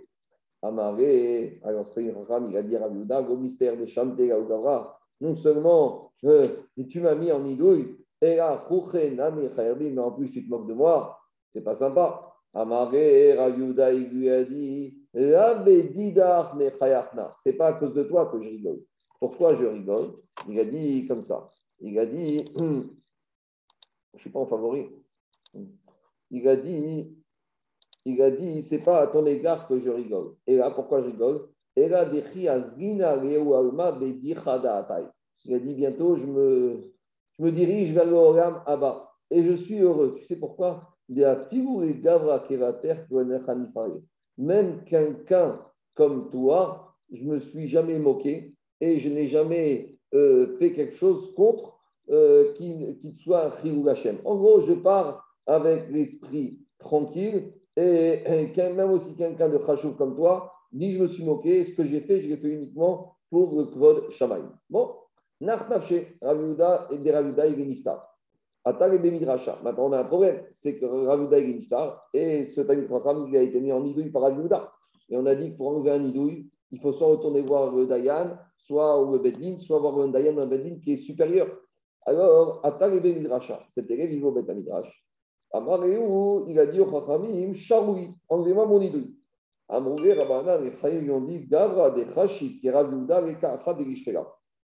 [0.61, 4.33] Amaré, alors c'est Ram, il a dit à le mystère des Chanté,
[5.21, 6.47] non seulement euh,
[6.89, 11.19] tu m'as mis en idouille, mais en plus tu te moques de moi,
[11.53, 12.34] c'est pas sympa.
[12.53, 15.32] Amaré, Rabiouda, il lui a dit, c'est
[17.53, 18.82] pas à cause de toi que je rigole.
[19.19, 20.13] Pourquoi je rigole?
[20.47, 21.51] Il a dit comme ça.
[21.80, 22.84] Il a dit, je ne
[24.17, 24.89] suis pas en favori.
[26.32, 27.13] Il a dit,
[28.06, 30.36] il a dit, c'est pas à ton égard que je rigole.
[30.47, 31.49] Et là, pourquoi je rigole?
[31.75, 32.47] Et là, il
[35.53, 36.93] a dit, bientôt, je me,
[37.38, 39.12] je me dirige vers le Olam Abba.
[39.30, 40.15] Et je suis heureux.
[40.17, 40.93] Tu sais pourquoi?
[44.38, 45.60] Même quelqu'un
[45.95, 50.95] comme toi, je ne me suis jamais moqué et je n'ai jamais euh, fait quelque
[50.95, 51.78] chose contre
[52.10, 54.17] euh, qui, soit Chilou Hashem.
[54.26, 58.23] En gros, je pars avec l'esprit tranquille et,
[58.58, 62.02] même aussi quelqu'un de Chachou comme toi, ni je me suis moqué, ce que j'ai
[62.02, 64.41] fait, je l'ai fait uniquement pour le Kvod Shamaï.
[64.69, 64.91] Bon,
[65.39, 68.13] Nachnafché, Raviuda et des Raviuda, il est niftar.
[68.65, 73.26] Maintenant, on a un problème, c'est que Raviuda il est niftar et ce Tamid Chacham,
[73.30, 74.71] il a été mis en nidouille par Raviuda.
[75.10, 77.88] Et on a dit que pour enlever un nidouille, il faut soit retourner voir le
[77.88, 81.47] Dayan, soit le Beddin, soit voir un Dayan ou un Beddin qui est supérieur.
[82.06, 85.06] Alors, Atal et Midrasha, cet élève, il va au Bet Midrash.
[85.54, 89.15] Amareu, il a dit au Chachamim, Charoui, enlevez-moi mon idouille.
[89.69, 93.86] Amouré, Rabbanan, les Chaim lui ont dit, Gavra, des Chachit, qui Raviuda, les Kacha, des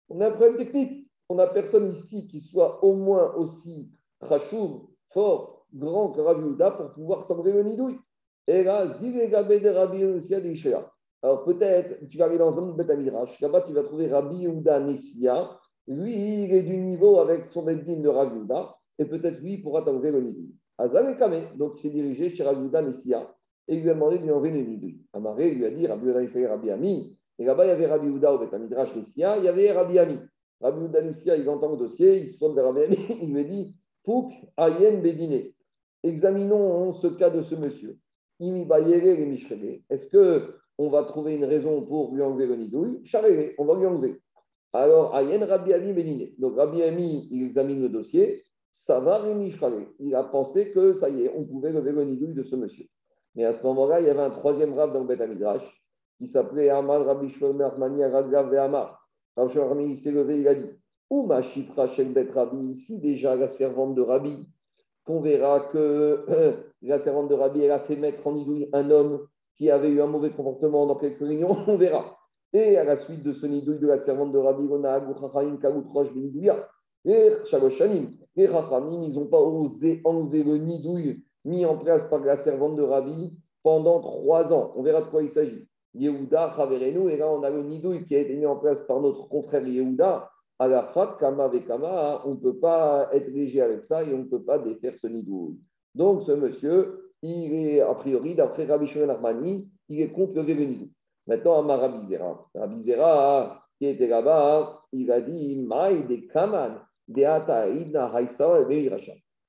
[0.09, 1.11] On a un problème technique.
[1.29, 3.91] On n'a personne ici qui soit au moins aussi
[4.27, 7.99] Chachou, fort, grand que Raviuda pour pouvoir t'enlever le nidouille.
[8.47, 10.05] Et là, de Rabbi
[11.23, 14.81] alors peut-être, tu vas aller dans un autre Betamidrash, là-bas tu vas trouver Rabbi Yehuda
[14.81, 15.51] Nessia,
[15.89, 19.83] lui il est du niveau avec son Beddin de Rabbi Yehuda, et peut-être lui pourra
[19.83, 20.47] t'enlever le nidou.
[20.79, 23.35] Azal Kame, donc il s'est dirigé chez Rabbi Yehuda Nessia,
[23.67, 24.93] et lui a demandé de lui enlever le nidou.
[25.13, 28.07] Amaré lui a dit Rabbi Yehuda Nessia Rabbi Ami, et là-bas il y avait Rabbi
[28.07, 30.19] Yehuda au Betamidrash Nessia, il y avait Rabbi Ami.
[30.61, 33.45] Rabbi Yehuda Nessia, il entend le dossier, il se tourne vers Rabbi Ami, il lui
[33.45, 33.75] dit
[34.05, 35.53] Pouk Ayen Bedine,
[36.03, 37.99] examinons ce cas de ce monsieur.
[38.41, 43.75] Est-ce que on va trouver une raison pour lui enlever le nidouille, charré, on va
[43.75, 44.21] lui enlever.
[44.73, 46.35] Alors, Ayen Rabbi Ami Béniné.
[46.39, 49.25] Donc, Rabbi Ami, il examine le dossier, ça va,
[49.99, 52.87] Il a pensé que ça y est, on pouvait lever le nidouille de ce monsieur.
[53.35, 55.17] Mais à ce moment-là, il y avait un troisième rab dans le
[56.19, 59.09] Qui s'appelait Amal Rabbi Shlomo Armani Radgav Amar.
[59.37, 60.71] Rabbi il s'est levé, il a dit
[61.11, 64.47] Où ma chifra Shel Bet Rabbi Ici, déjà, la servante de Rabbi,
[65.05, 66.25] qu'on verra que
[66.83, 69.27] la servante de Rabbi, elle a fait mettre en nidouille un homme
[69.57, 72.17] qui avait eu un mauvais comportement dans quelques réunions, on verra.
[72.53, 75.01] Et à la suite de ce nidouille de la servante de Rabbi Rona,
[77.05, 82.21] et Shaloshanim, les Chachamim, ils n'ont pas osé enlever le nidouille mis en place par
[82.21, 84.73] la servante de Rabbi pendant trois ans.
[84.77, 85.68] On verra de quoi il s'agit.
[85.95, 89.01] Yehuda, Chaverenu, et là on a le nidouille qui a été mis en place par
[89.01, 90.31] notre confrère Yehuda.
[90.61, 91.51] À la Khat, Kama
[92.25, 95.07] on ne peut pas être léger avec ça et on ne peut pas défaire ce
[95.07, 95.59] nidouille.
[95.95, 100.43] Donc ce monsieur, il est, a priori, d'après Rabbi Shimon Armani, il est contre le
[100.43, 100.89] Vévénidou.
[101.27, 102.47] Maintenant, à Rabbi Zera.
[102.55, 108.91] Rabbi Zera, qui était là-bas, il a dit Maï de Kaman, de Ataïdna, Haïsa, et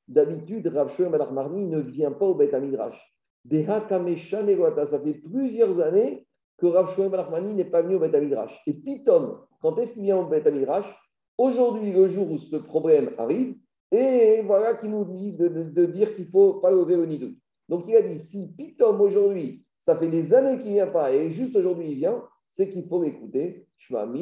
[0.07, 3.15] D'habitude, Rabbi Shimon Armani ne vient pas au Beth Amidrash.
[3.49, 6.27] Ça fait plusieurs années
[6.59, 8.61] que Rav Shmuel Armani n'est pas venu au Beth Amidrash.
[8.67, 10.93] Et Pitom, quand est-ce qu'il vient au Beth Amidrash?
[11.37, 13.55] Aujourd'hui, le jour où ce problème arrive,
[13.91, 17.31] et voilà qui nous dit de, dire qu'il ne faut pas lever au nidou.
[17.69, 21.13] Donc il a dit, si Pitom aujourd'hui, ça fait des années qu'il ne vient pas,
[21.13, 23.67] et juste aujourd'hui il vient, c'est qu'il faut l'écouter.
[23.87, 24.17] Ça veut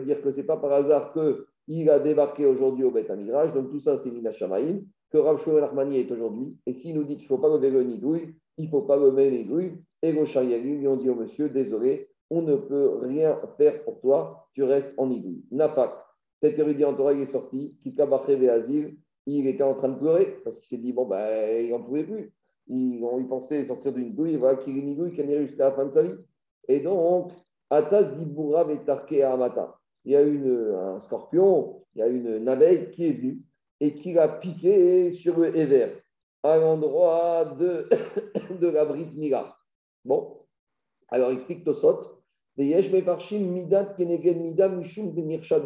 [0.00, 3.52] dire que ce n'est pas par hasard qu'il a débarqué aujourd'hui au Beth Amiraj.
[3.52, 6.56] Donc tout ça, c'est Mina Shamaim, que Rav Shmuel Armani est aujourd'hui.
[6.64, 8.96] Et s'il nous dit qu'il ne faut pas lever le nidouille, il ne faut pas
[8.96, 9.72] lever le nidouille.
[10.06, 14.48] Et les lui ont dit au monsieur, désolé, on ne peut rien faire pour toi,
[14.54, 15.42] tu restes en nidouille.
[15.50, 15.94] Nafak,
[16.40, 20.38] cet érudit en Torah est sorti, qui et Azil, il était en train de pleurer
[20.44, 22.32] parce qu'il s'est dit, bon, ben, il n'en pouvait plus.
[22.68, 25.72] Il, il pensait sortir d'une douille, voilà qu'il est une douille qui allait jusqu'à la
[25.72, 26.16] fin de sa vie.
[26.68, 27.32] Et donc,
[27.68, 29.76] Ata Zibura Vetarke Amata.
[30.04, 33.42] Il y a un scorpion, il y a une abeille qui est venue
[33.80, 35.94] et qui l'a piqué sur le Ever,
[36.44, 37.88] à l'endroit de,
[38.60, 39.55] de la Brit Mila.
[40.06, 40.38] Bon,
[41.08, 42.22] alors explique Tosot.
[42.56, 43.94] Midat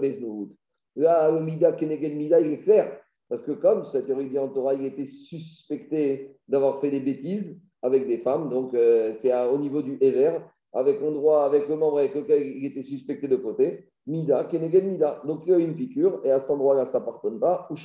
[0.09, 0.49] de.
[0.97, 2.99] Là, le Mida Keneged Mida, il est clair.
[3.29, 8.09] Parce que comme cet érudit en Torah, il était suspecté d'avoir fait des bêtises avec
[8.09, 10.39] des femmes, donc euh, c'est au niveau du Ever,
[10.73, 15.23] avec l'endroit, avec le membre avec lequel il était suspecté de fauter, Mida, Kenegen Mida.
[15.27, 17.77] Donc il y a une piqûre, et à cet endroit-là, ça ne pardonne pas, ou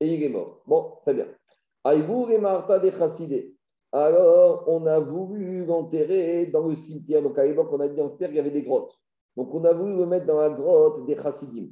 [0.00, 0.60] et il est mort.
[0.66, 1.28] Bon, très bien.
[1.84, 3.54] Aïbour et Martha des Chassidés.
[3.96, 7.22] Alors, on a voulu l'enterrer dans le cimetière.
[7.22, 8.92] Donc, à l'époque, on a dit en terre, il y avait des grottes.
[9.36, 11.68] Donc, on a voulu le mettre dans la grotte des Chassidim.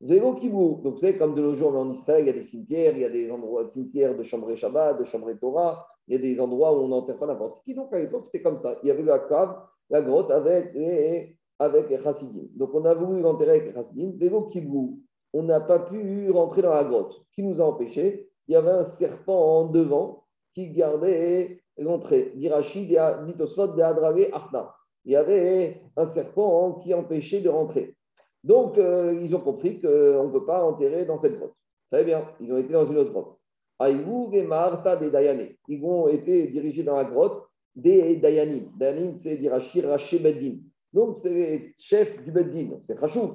[0.00, 0.80] Vélo Kibou.
[0.84, 3.00] Donc, vous savez, comme de nos jours, en Israël, il y a des cimetières, il
[3.00, 6.20] y a des endroits de cimetières de chambre Shabbat, de chambre Torah, il y a
[6.20, 7.74] des endroits où on n'enterre pas n'importe qui.
[7.74, 8.78] Donc, à l'époque, c'était comme ça.
[8.84, 9.56] Il y avait la cave,
[9.90, 12.46] la grotte avec les avec chassidim.
[12.54, 14.12] Donc, on a voulu l'enterrer avec les chassidim.
[14.16, 15.00] Vélo Kibrou,
[15.32, 17.24] on n'a pas pu rentrer dans la grotte.
[17.32, 18.30] Qui nous a empêchés?
[18.46, 20.25] Il y avait un serpent en devant
[20.56, 22.32] qui gardait l'entrée.
[22.34, 24.74] Dirachi, Ditosot, de Arna.
[25.04, 27.94] Il y avait un serpent qui empêchait de rentrer.
[28.42, 31.52] Donc, euh, ils ont compris qu'on ne peut pas enterrer dans cette grotte.
[31.90, 33.36] Très bien, ils ont été dans une autre grotte.
[33.78, 35.58] Aïwoug et Marta des Dayané.
[35.68, 38.70] Ils ont été dirigés dans la grotte des Dayanim.
[38.78, 40.60] Dayanim, c'est Dirachi, Raché Beddin.
[40.90, 43.32] Donc, c'est les chefs du Beddin, c'est Rachouf.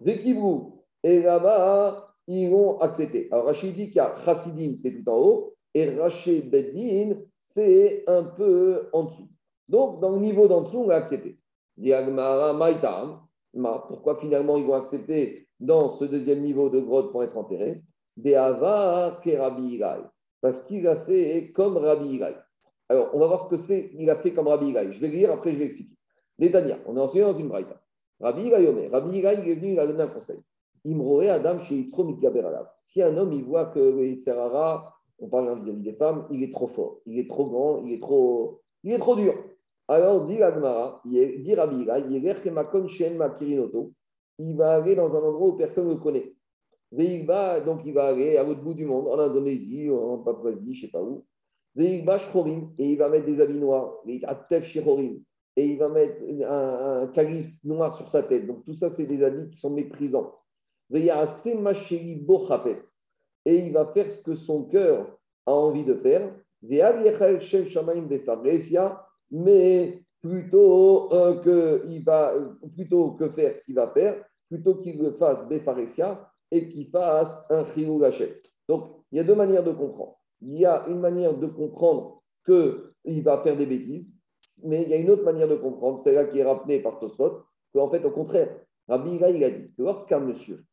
[0.00, 0.82] Vekibrou.
[1.02, 3.28] Et là-bas, ils ont accepté.
[3.30, 8.04] Alors, Rachid dit qu'il y a Chassidim, c'est tout en haut, et Raché Beddin, c'est
[8.06, 9.28] un peu en dessous.
[9.68, 11.38] Donc, dans le niveau d'en dessous, on a accepté.
[11.76, 13.20] Diagmara Maïtam.
[13.88, 17.82] Pourquoi finalement ils vont accepter dans ce deuxième niveau de grotte pour être enterrés?
[18.16, 19.80] Deava ke Rabbi
[20.40, 22.34] Parce qu'il a fait comme Rabbi Irai.
[22.88, 24.92] Alors, on va voir ce que c'est, il a fait comme Rabbi Irai.
[24.92, 25.96] Je vais lire, après je vais expliquer.
[26.38, 27.80] Netanya, on est enseigné dans une braïta.
[28.20, 30.38] Rabbi Irai Rabbi Irai, il est venu, il a donné un conseil.
[32.82, 36.52] Si un homme, il voit que le Yitzhara, on parle vis-à-vis des femmes, il est
[36.52, 39.34] trop fort, il est trop grand, il est trop, il est trop dur.
[39.88, 41.54] Alors, dit Agmara, dit
[44.38, 46.34] il va aller dans un endroit où personne ne le connaît.
[46.90, 50.86] Donc, il va aller à l'autre bout du monde, en Indonésie, en Papouasie, je ne
[50.86, 51.24] sais pas où.
[51.76, 51.96] Et
[52.78, 58.08] il va mettre des habits noirs, et il va mettre un, un calice noir sur
[58.10, 58.46] sa tête.
[58.46, 60.34] Donc, tout ça, c'est des habits qui sont méprisants.
[63.44, 65.06] Et il va faire ce que son cœur
[65.46, 66.34] a envie de faire.
[69.30, 72.34] Mais plutôt, euh, que, il va,
[72.74, 77.44] plutôt que faire ce qu'il va faire, plutôt qu'il le fasse Befaresia et qu'il fasse
[77.50, 78.00] un Chilou
[78.68, 80.16] Donc, il y a deux manières de comprendre.
[80.40, 84.14] Il y a une manière de comprendre qu'il va faire des bêtises,
[84.64, 86.98] mais il y a une autre manière de comprendre, c'est là qui est rappelée par
[86.98, 87.42] Tosfot,
[87.74, 88.54] qu'en fait, au contraire,
[88.88, 90.64] Rabbi il a dit lorsqu'un monsieur,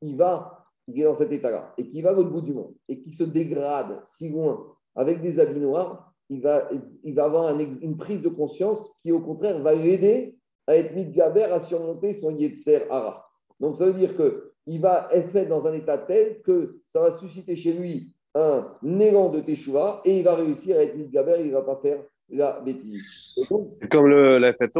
[0.00, 3.00] il va, il est dans cet état-là, et qu'il va au bout du monde, et
[3.00, 6.68] qu'il se dégrade si loin avec des habits noirs, il va,
[7.04, 11.04] il va avoir une prise de conscience qui, au contraire, va l'aider à être mis
[11.04, 13.26] de gaber, à surmonter son Yetzer Hara.
[13.60, 17.10] Donc, ça veut dire qu'il va se mettre dans un état tel que ça va
[17.10, 21.12] susciter chez lui un élan de Teshuvah et il va réussir à être mis de
[21.12, 23.02] gaber, il ne va pas faire la bêtise.
[23.34, 24.70] C'est comme le, la c'est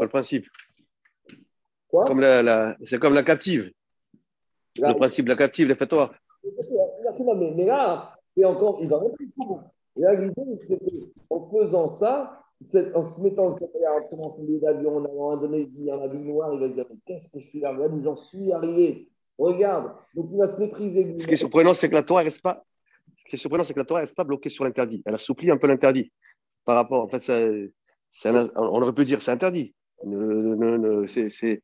[0.00, 0.46] le principe.
[1.88, 2.04] Quoi?
[2.06, 3.70] Comme la, c'est comme la captive.
[4.76, 6.12] Le principe de la captive, l'effectoire.
[6.44, 9.00] Mais, mais là, c'est encore, il va
[9.96, 10.78] Là, l'idée, c'est
[11.28, 12.40] qu'en faisant ça,
[12.94, 16.60] en se mettant en commençant des avions en allant en Indonésie, en avion noir, il
[16.60, 17.72] va se dire Mais qu'est-ce que je suis là?
[17.76, 19.08] J'en j'en suis arrivé.
[19.38, 19.92] Regarde.
[20.14, 21.16] Donc, il va se mépriser.
[21.18, 22.64] Ce qui est surprenant, c'est que la Torah reste pas.
[23.18, 25.02] Ce qui est surprenant, c'est que la Torah reste pas bloquée sur l'interdit.
[25.06, 26.12] Elle assouplit un peu l'interdit.
[26.64, 29.74] Par rapport, en fait, ça, on aurait pu dire c'est interdit.
[30.04, 31.62] Ne, ne, ne, c'est,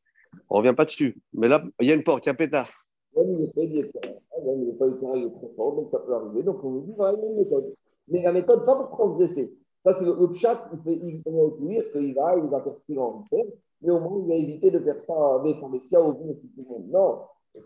[0.49, 1.17] on revient pas dessus.
[1.33, 2.71] Mais là, il y a une porte, il y a un pétard.
[3.15, 5.91] Oui, il est pas, il est pas, il est pas, il est trop fort, donc
[5.91, 6.43] ça peut arriver.
[6.43, 7.75] Donc, on nous dit voilà, il y a une méthode
[8.11, 9.55] mais la méthode pas pour transgresser.
[9.85, 12.85] Ça, c'est le, le chat, il, fait, il dire qu'il va, il va faire ce
[12.85, 13.47] qu'il a envie de faire,
[13.81, 16.49] mais au moins, il va éviter de faire ça avec Messia au bout de tout
[16.59, 16.89] le monde.
[16.91, 17.21] Non,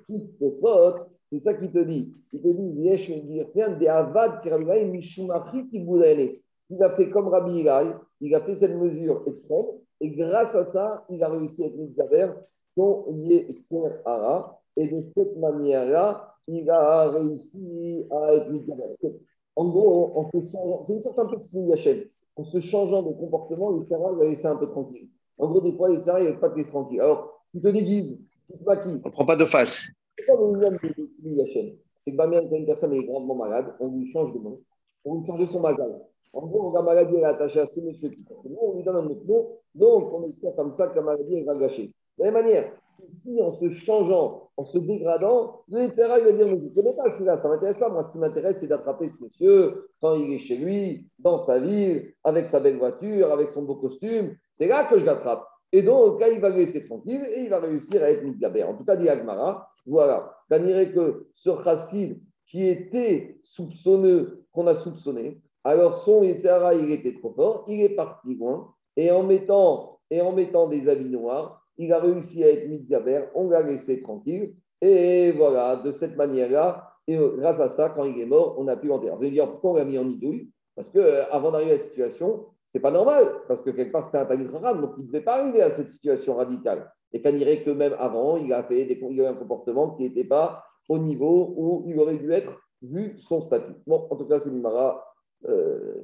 [0.06, 2.14] qui te faute, c'est ça qu'il te dit.
[2.32, 7.94] Il te dit, Yesh Medirfian, des Avad, Kirabilaï, Mishumachit, Il a fait comme Rabbi Ilai,
[8.20, 9.66] il a fait cette mesure extrême,
[10.00, 12.32] et grâce à ça, il a réussi à être Gaber,
[12.76, 19.18] son Yetzer Hara, et de cette manière-là, il a réussi à être Gaber.
[19.56, 22.04] En gros, changeant, c'est une sorte un peu de Hachem.
[22.36, 25.08] En se changeant de comportement, le Sarah va laisser un peu tranquille.
[25.38, 27.00] En gros, des fois, le Sarah, il va pas te laisser tranquille.
[27.00, 28.18] Alors, tu te déguises,
[28.50, 29.00] tu te maquilles.
[29.04, 29.84] On ne prend pas de face.
[30.18, 31.76] C'est pas le minimum de Hachem.
[32.04, 34.60] C'est que bien quand une personne est grandement malade, on lui change de nom,
[35.04, 36.02] on lui change son mazal.
[36.34, 38.18] En gros, la maladie est attachée à ce monsieur qui
[38.60, 41.44] on lui donne un autre nom, donc on espère comme ça que la maladie est
[41.44, 41.92] gâchée.
[42.18, 42.72] De la même manière,
[43.08, 46.94] ici, en se changeant, en se dégradant, le Yitzhara, il va dire, je ne connais
[46.94, 47.88] pas celui-là, ça ne m'intéresse pas.
[47.88, 51.60] Moi, ce qui m'intéresse, c'est d'attraper ce monsieur quand il est chez lui, dans sa
[51.60, 54.36] ville, avec sa belle voiture, avec son beau costume.
[54.52, 55.46] C'est là que je l'attrape.
[55.72, 58.62] Et donc, là, il va le laisser tranquille et il va réussir à être Midgaber.
[58.64, 60.36] En tout cas, dit Agmara, voilà.
[60.48, 66.90] Qu'on dirait que ce Chassid qui était soupçonneux, qu'on a soupçonné, alors son Yitzhara, il
[66.92, 71.08] était trop fort, il est parti loin, et en mettant, et en mettant des habits
[71.08, 74.54] noirs, il a réussi à être Midgaber, on l'a laissé tranquille.
[74.80, 78.76] Et voilà, de cette manière-là, et grâce à ça, quand il est mort, on a
[78.76, 79.14] pu l'enterrer.
[79.16, 80.50] Vous allez dire pourquoi on l'a mis en idouille?
[80.74, 84.18] Parce qu'avant euh, d'arriver à cette situation, c'est pas normal, parce que quelque part c'était
[84.18, 86.90] un Talmud arabe, donc il ne devait pas arriver à cette situation radicale.
[87.12, 88.88] Et qu'on dirait que même avant, il a fait
[89.24, 93.74] un comportement qui n'était pas au niveau où il aurait dû être vu son statut.
[93.86, 95.04] Bon, en tout cas, c'est une mara.
[95.48, 95.94] Euh,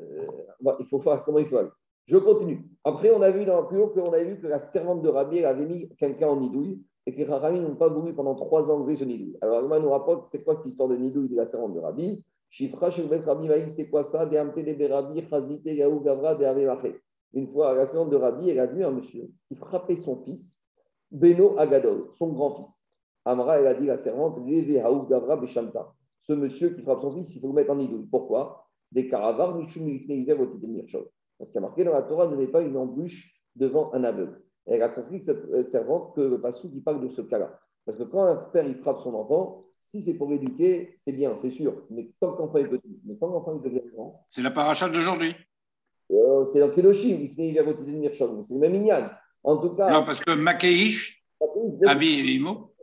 [0.79, 1.71] il faut voir comment il faut aller.
[2.11, 2.67] Je continue.
[2.83, 5.45] Après, on a vu dans plus haut qu'on a vu que la servante de Rabbi
[5.45, 8.81] avait mis quelqu'un en nidouille et que les Rabbi n'ont pas voulu pendant trois ans
[8.81, 9.39] enlever ce nidouille.
[9.41, 12.25] Alors, Agma nous rapporte c'est quoi cette histoire de nidouille de la servante de Rabbi?
[12.49, 14.29] Shifra, Shilvet, Rabbi Maïs, c'était quoi ça?
[17.33, 20.65] Une fois, la servante de Rabbi, elle a vu un monsieur qui frappait son fils,
[21.13, 22.89] Beno Agadol, son grand-fils.
[23.25, 25.41] Amra, elle a dit la servante, Leve, Haou, Gavra.
[26.23, 28.09] Ce monsieur qui frappe son fils, il faut le mettre en nidouille.
[28.11, 28.67] Pourquoi?
[28.91, 31.07] Des caravars, Mishum, Lifne, Hiver, Mirchol.
[31.41, 34.05] Parce qu'il y a marqué dans la Torah, ne met pas une embûche devant un
[34.05, 34.43] aveugle.
[34.67, 37.59] Elle a compris, cette servante, que le passou qui parle de ce cas-là.
[37.87, 41.35] Parce que quand un père il frappe son enfant, si c'est pour l'éduquer, c'est bien,
[41.35, 41.87] c'est sûr.
[41.89, 44.27] Mais tant qu'enfant est petit, mais quand l'enfant devient grand.
[44.31, 45.35] C'est la paracha d'aujourd'hui.
[46.11, 49.09] Euh, c'est dans Kedoshim, il finit vers côté de Mirchon, mais c'est le même Ignan.
[49.43, 49.91] En tout cas.
[49.91, 51.25] Non, parce que Makeish,
[51.87, 52.75] Abi Imo.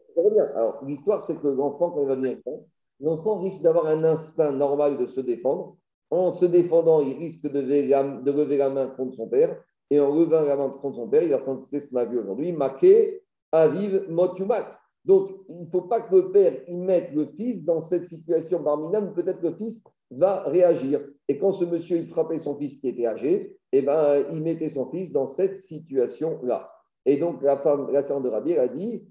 [0.56, 2.66] Alors, l'histoire, c'est que l'enfant, quand il va devenir grand,
[3.02, 5.78] l'enfant risque d'avoir un instinct normal de se défendre.
[6.10, 9.62] En se défendant, il risque de lever la, main contre son père.
[9.90, 12.20] Et en levant la main contre son père, il va transiter ce qu'on a vu
[12.20, 12.52] aujourd'hui.
[12.52, 14.68] Maké, Aviv, Motumat.
[15.06, 18.62] Donc, il ne faut pas que le père y mette le fils dans cette situation
[18.62, 21.02] barminale où peut-être le fils va réagir.
[21.28, 24.70] Et quand ce monsieur il frappait son fils qui était âgé, eh ben, il mettait
[24.70, 26.70] son fils dans cette situation-là.
[27.06, 29.08] Et donc, la femme, la sœur de Rabbi, a dit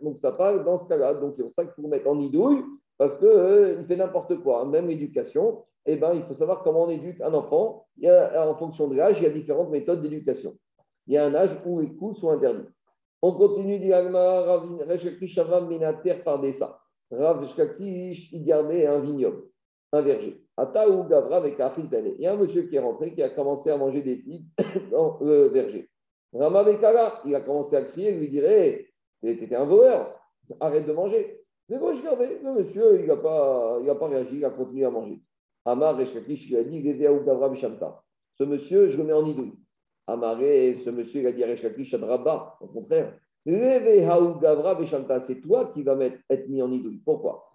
[0.00, 1.14] Donc, ça parle dans ce cas-là.
[1.14, 2.62] Donc, c'est pour ça qu'il faut mettre en idouille,
[2.98, 4.64] parce qu'il euh, fait n'importe quoi.
[4.64, 7.86] Même l'éducation, eh ben, il faut savoir comment on éduque un enfant.
[7.96, 10.56] Il y a, en fonction de l'âge, il y a différentes méthodes d'éducation
[11.06, 12.68] il y a un âge où les coups sont interdits.
[13.22, 14.62] On continue, dit Agma,
[15.68, 16.42] Minater par.
[17.10, 19.42] Rav Shkakish, il gardait un vignoble,
[19.92, 20.42] un verger.
[20.56, 23.76] Ataou Gavra avec Il y a un monsieur qui est rentré qui a commencé à
[23.76, 24.46] manger des figues
[24.90, 25.90] dans le verger.
[26.32, 28.86] Rama Bekara, il a commencé à crier, il lui dirait
[29.22, 30.18] Tu étais un voleur,
[30.60, 31.41] arrête de manger.
[31.68, 32.40] Mais moi, je gardais.
[32.42, 35.20] Le monsieur, il n'a pas, pas réagi, il a continué à manger.
[35.64, 36.82] Amar Reshkakish lui a dit
[38.34, 39.54] Ce monsieur, je le mets en idouille.
[40.06, 43.16] Amaré, ce monsieur, il a dit Shadraba, au contraire.
[43.44, 45.96] C'est toi qui vas
[46.28, 47.02] être mis en idouille.
[47.04, 47.48] Pourquoi?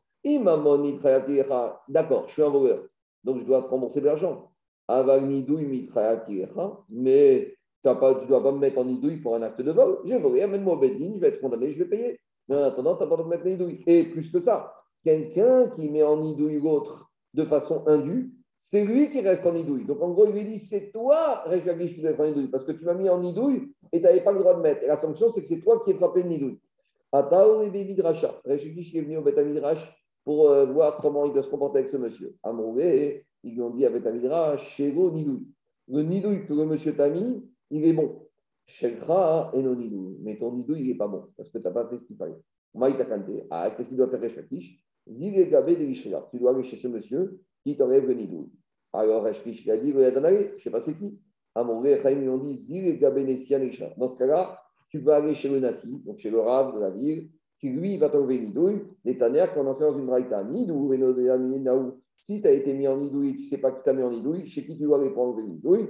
[1.88, 2.84] D'accord, je suis un voleur,
[3.24, 4.52] donc je dois te rembourser de l'argent.
[6.89, 10.00] Mais tu ne dois pas me mettre en idouille pour un acte de vol.
[10.06, 12.20] J'ai volé, amène-moi au Bedin, je vais être condamné, je vais payer.
[12.48, 13.84] Mais en attendant, tu n'as pas de me mettre en idouille.
[13.88, 19.12] Et plus que ça, quelqu'un qui met en idouille l'autre de façon indue, c'est lui
[19.12, 19.86] qui reste en idouille.
[19.86, 22.64] Donc en gros, il lui dit c'est toi, Réchakish, qui dois être en idouille, parce
[22.64, 24.84] que tu m'as mis en idouille et tu n'avais pas le droit de mettre.
[24.84, 26.60] Et la sanction, c'est que c'est toi qui es frappé une idouille.
[27.12, 28.42] Atao et Midrasha.
[28.46, 31.80] Réchakish qui est venu au Beth Midrash pour euh, voir comment il doit se comporter
[31.80, 32.36] avec ce monsieur.
[32.44, 35.48] Amroué, ils lui ont dit avec un Midrash, Shego Nidouille.
[35.88, 38.27] Le nidouille que le monsieur t'a mis, il est bon.
[38.67, 40.17] Shekra et non nidouille.
[40.21, 42.17] Mais ton nidouille, il n'est pas bon, parce que tu n'as pas fait ce qu'il
[42.17, 42.38] fallait.
[43.49, 47.39] Ah, qu'est-ce qu'il doit faire Réchakish Zile Gabé de Tu dois aller chez ce monsieur
[47.63, 48.51] qui t'enlève le nidouille.
[48.93, 51.19] Alors, Rashkish a dit, je ne sais pas c'est qui.
[51.56, 56.01] À Chaim, ils ont dit, Zil Dans ce cas-là, tu peux aller chez le Nassi,
[56.06, 58.82] donc chez le Rav de la ville, qui lui va t'enlever nidouille.
[59.03, 61.03] Les Tania, qu'on enseigne dans une braïta, nidouille,
[62.19, 64.12] si tu as été mis en nidouille, tu ne sais pas qui t'a mis en
[64.12, 65.88] nidouille, chez qui tu dois aller pour enlever le nidouille,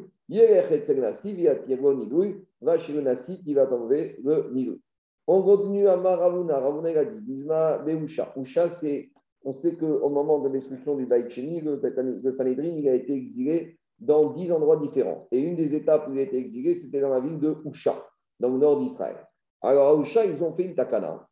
[2.62, 4.82] va chez le Nassi qui va t'enlever le nidouille.
[5.28, 6.60] On continue à Maravuna.
[6.60, 8.34] Ravuna, a dit, Bisma Beusha.
[8.38, 9.12] Usha, c'est
[9.44, 14.32] on sait qu'au moment de destruction du Baït le, Sanhedrin il a été exilé dans
[14.32, 15.28] dix endroits différents.
[15.32, 18.06] Et une des étapes où il a été exilé, c'était dans la ville de Usha,
[18.40, 19.26] dans le nord d'Israël.
[19.62, 21.28] Alors à Usha, ils ont fait une takana,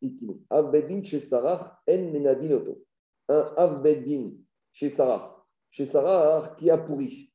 [0.50, 2.82] Avbeddin chez Sarah, en menadinoto.
[3.28, 4.30] Un Avbeddin
[4.72, 7.30] chez Sarah, chez Sarah qui a pourri.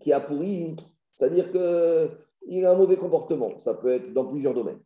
[0.00, 0.76] Qui a pourri,
[1.18, 3.58] c'est-à-dire qu'il a un mauvais comportement.
[3.58, 4.80] Ça peut être dans plusieurs domaines.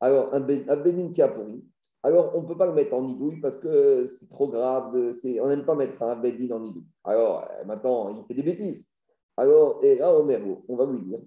[0.00, 1.64] Alors, un Avbeddin qui a pourri,
[2.02, 4.94] alors on ne peut pas le mettre en nidouille parce que c'est trop grave.
[4.94, 6.86] On n'aime pas mettre un bedin en nidouille.
[7.02, 8.88] Alors euh, maintenant, il fait des bêtises.
[9.36, 11.20] Alors, et là, on va lui dire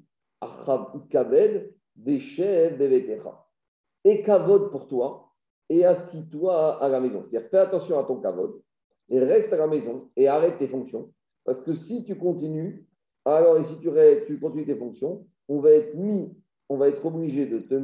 [4.05, 5.33] et kavod pour toi,
[5.67, 7.25] et assis-toi à la maison.
[7.29, 8.61] C'est-à-dire, fais attention à ton kavod,
[9.09, 11.11] et reste à la maison, et arrête tes fonctions.
[11.43, 12.87] Parce que si tu continues,
[13.35, 13.89] alors, et si tu,
[14.27, 16.33] tu continues tes fonctions, on va être mis,
[16.69, 17.75] on va être obligé de te,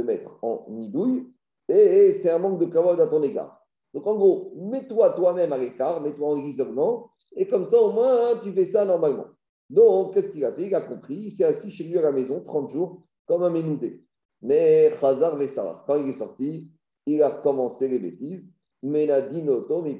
[0.00, 1.28] mettre en nidouille,
[1.68, 3.64] et c'est un manque de kavod à ton égard.
[3.94, 8.38] Donc en gros, mets-toi toi-même à l'écart, mets-toi en isolement, et comme ça au moins
[8.42, 9.26] tu fais ça normalement.
[9.70, 10.66] Donc qu'est-ce qu'il a fait?
[10.66, 13.50] Il a compris, il s'est assis chez lui à la maison 30 jours comme un
[13.50, 14.02] ménoudé.
[14.42, 16.68] Mais Khazar Vessar, quand il est sorti,
[17.06, 18.44] il a recommencé les bêtises.
[18.84, 19.96] Mais la dinoto, mais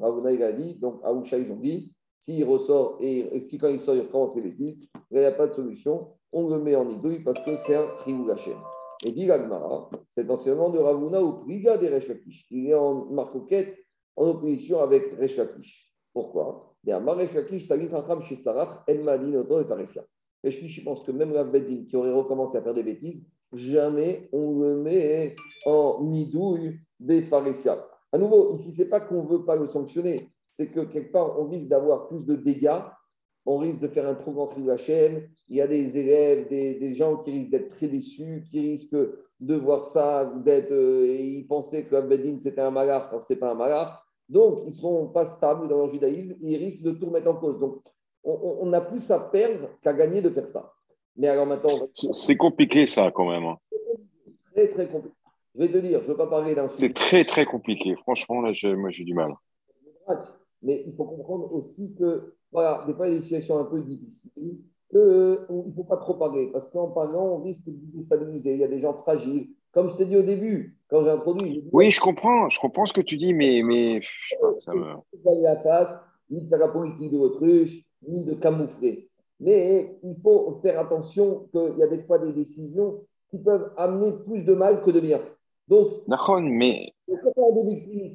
[0.00, 3.96] Ravuna, il a dit, donc ils ont dit, s'il ressort et si quand il sort,
[3.96, 4.78] il recommence les bêtises,
[5.10, 7.88] il n'y a pas de solution, on le met en idouille parce que c'est un
[8.04, 8.26] Chiyou
[9.04, 12.46] et dit l'Agmara, cet enseignement de Ravuna au Priga des Rechakish.
[12.50, 13.74] Il est en marcoquette
[14.16, 15.90] en opposition avec Resh Lakish.
[16.12, 16.74] Pourquoi?
[16.84, 19.66] Lakish, Tagit Racham chez Sarach, El Madin, Oto et
[20.44, 24.60] Lakish pense que même Rav Beddin, qui aurait recommencé à faire des bêtises, jamais on
[24.60, 27.82] le met en nidouille des pharisiens.
[28.12, 30.28] À nouveau, ici, ce n'est pas qu'on ne veut pas le sanctionner,
[30.60, 32.82] c'est que quelque part, on risque d'avoir plus de dégâts,
[33.46, 36.92] on risque de faire un trop grand de chaîne, il y a des élèves, des,
[36.92, 39.08] gens qui risquent d'être très déçus, qui risquent
[39.40, 43.32] de voir ça, d'être, euh, et ils pensaient que Abedin c'était un malach, alors ce
[43.32, 43.88] n'est pas un malach.
[44.28, 47.36] Donc, ils ne sont pas stables dans leur judaïsme, ils risquent de tout remettre en
[47.36, 47.58] cause.
[47.58, 47.82] Donc,
[48.22, 50.74] on, a plus à perdre qu'à gagner de faire ça.
[51.16, 51.88] Mais alors maintenant.
[51.94, 53.44] C'est compliqué ça quand même.
[53.44, 53.56] Hein.
[54.52, 55.16] Très, très compliqué.
[55.54, 57.96] Je vais te dire, je ne veux pas parler d'un C'est très, très compliqué.
[57.96, 59.32] Franchement, là, moi, j'ai du mal.
[60.62, 63.64] Mais il faut comprendre aussi que, voilà, des fois, il y a des situations un
[63.64, 64.58] peu difficiles,
[64.90, 68.54] qu'il euh, ne faut pas trop parler, parce qu'en parlant, on risque de déstabiliser.
[68.54, 69.48] Il y a des gens fragiles.
[69.72, 71.64] Comme je t'ai dit au début, quand j'ai introduit.
[71.72, 73.62] oui, je comprends, je comprends ce que tu dis, mais.
[73.64, 74.00] mais
[74.58, 75.42] ça me.
[75.42, 75.96] la face,
[76.28, 79.08] ni de faire la politique de l'autruche, ni de camoufler.
[79.38, 84.12] Mais il faut faire attention qu'il y a des fois des décisions qui peuvent amener
[84.24, 85.20] plus de mal que de bien.
[85.68, 85.88] Donc,
[86.50, 86.88] mais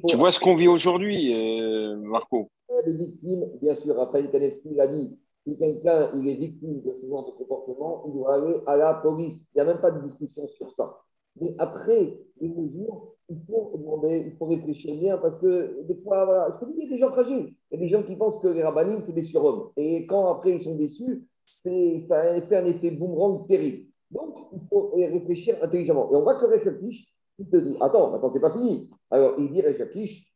[0.08, 2.48] tu vois ce qu'on vit aujourd'hui, euh, Marco?
[2.84, 7.06] Les victimes, bien sûr, Raphaël Kanevski l'a dit, si quelqu'un il est victime de ce
[7.06, 9.50] genre de comportement, il doit aller à la police.
[9.54, 11.00] Il n'y a même pas de discussion sur ça.
[11.40, 16.24] Mais après les mesures, il faut demander, il faut réfléchir bien parce que des fois,
[16.24, 17.54] voilà, je te dis, il y a des gens fragiles.
[17.70, 19.70] Il y a des gens qui pensent que les rabbinines, c'est des surhommes.
[19.76, 21.70] Et quand après ils sont déçus, ça
[22.40, 23.86] fait un effet boomerang terrible.
[24.10, 26.10] Donc, il faut réfléchir intelligemment.
[26.12, 27.06] Et on voit que réfléchir
[27.38, 28.90] il te dit Attends, maintenant, c'est pas fini.
[29.10, 29.62] Alors, il dit.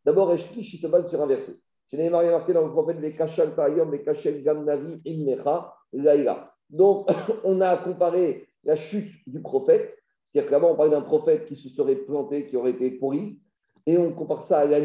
[0.05, 1.57] D'abord, il se base sur un verset.
[1.93, 6.53] Je n'ai pas marqué dans le prophète Vekashal Tayom, Vekashal Gamnavi, Imnecha, Laïla.
[6.69, 7.09] Donc,
[7.45, 11.69] on a comparé la chute du prophète, c'est-à-dire qu'avant, on parlait d'un prophète qui se
[11.69, 13.41] serait planté, qui aurait été pourri,
[13.87, 14.79] et on compare ça à la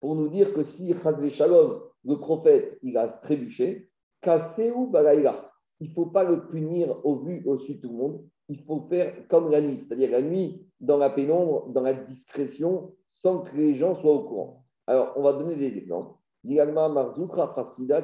[0.00, 3.90] pour nous dire que si Chazve Shalom, le prophète, il a trébuché,
[4.20, 5.50] Kaseu Balaïla,
[5.80, 8.86] il ne faut pas le punir au vu, au-dessus de tout le monde, il faut
[8.88, 13.56] faire comme la nuit, c'est-à-dire la nuit dans la pénombre, dans la discrétion, sans que
[13.56, 14.64] les gens soient au courant.
[14.86, 16.12] Alors, on va donner des exemples.
[16.44, 18.02] Marzoutra Chasida,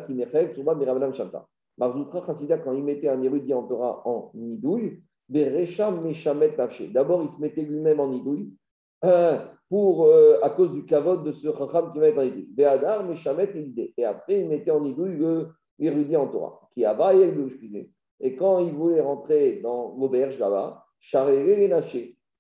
[2.59, 5.01] quand il mettait un érudit en Torah en nidouille,
[6.57, 6.89] Tafché.
[6.89, 8.53] D'abord, il se mettait lui-même en nidouille
[9.69, 12.55] pour, euh, à cause du kavod de ce Chacham qui mettait en nidouille.
[13.55, 13.95] L'idée.
[13.97, 15.47] Et après, il mettait en nidouille
[15.79, 17.49] l'érudit en Torah, qui a et le
[18.23, 21.73] Et quand il voulait rentrer dans l'auberge là-bas, Charéré les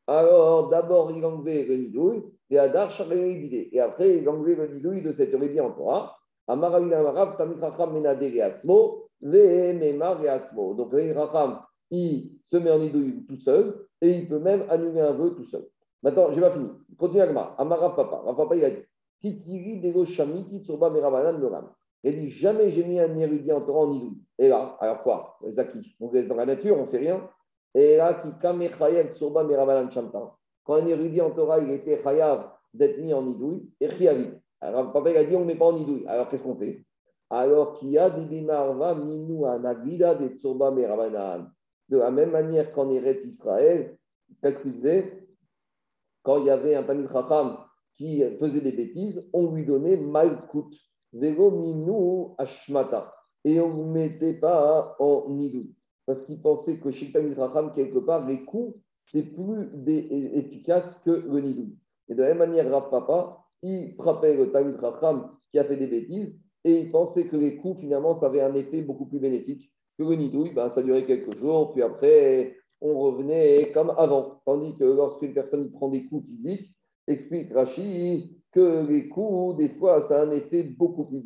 [0.06, 5.12] alors, d'abord, il enlevait le nidouille, et Adar Et après, il enlevait le nidouille de
[5.12, 6.16] cette rédie en Torah.
[6.48, 7.02] Amaravina
[7.38, 10.74] Tamit Racham Menade Reatzmo, Memar Reatzmo.
[10.74, 11.60] Donc, le Racham,
[11.90, 15.44] il se met en nidouille tout seul, et il peut même annuler un vœu tout
[15.44, 15.66] seul.
[16.02, 16.70] Maintenant, je vais finir.
[16.98, 17.54] Continue Agma.
[17.58, 18.22] Amarav Papa.
[18.36, 18.82] Papa, il a dit
[19.20, 21.70] Titiri Dego Shamiti Tsurba Meravanan Noram.
[22.02, 24.22] Il a dit Jamais j'ai mis un érudit en Torah en nidouille.
[24.38, 25.38] Et là, alors quoi?
[25.48, 27.28] Zaki, on laisse dans la nature, on ne fait rien.
[27.74, 28.28] Et là, qui
[29.14, 29.46] tsurba
[30.64, 34.30] Quand un érudit en Torah, il était chayav d'être mis en idouille, et chiavi.
[34.60, 36.04] Alors, papa a dit, on ne met pas en idouille.
[36.06, 36.84] Alors, qu'est-ce qu'on fait?
[37.30, 41.50] Alors, qu'il y a minu anagida de tsurba meravanan.
[41.88, 43.96] De la même manière qu'en Eretz Israël,
[44.42, 45.26] qu'est-ce qu'il faisait?
[46.22, 47.58] Quand il y avait un Tamil Chacham
[47.94, 50.76] qui faisait des bêtises, on lui donnait malkut.
[52.38, 53.14] Ashmata.
[53.44, 55.74] Et on ne mettait pas en idouille
[56.06, 59.70] parce qu'il pensait que chez Raham, quelque part, les coups, c'est plus
[60.34, 61.78] efficace que le nidouille.
[62.08, 65.76] Et de la même manière, Rav Papa, il frappait le Tamil Raham qui a fait
[65.76, 66.34] des bêtises
[66.64, 70.04] et il pensait que les coups, finalement, ça avait un effet beaucoup plus bénéfique que
[70.04, 70.52] le nidouille.
[70.52, 74.40] Ben, ça durait quelques jours, puis après, on revenait comme avant.
[74.44, 76.74] Tandis que lorsqu'une personne prend des coups physiques,
[77.06, 81.22] explique Rashi que les coups, des fois, ça a un effet beaucoup plus.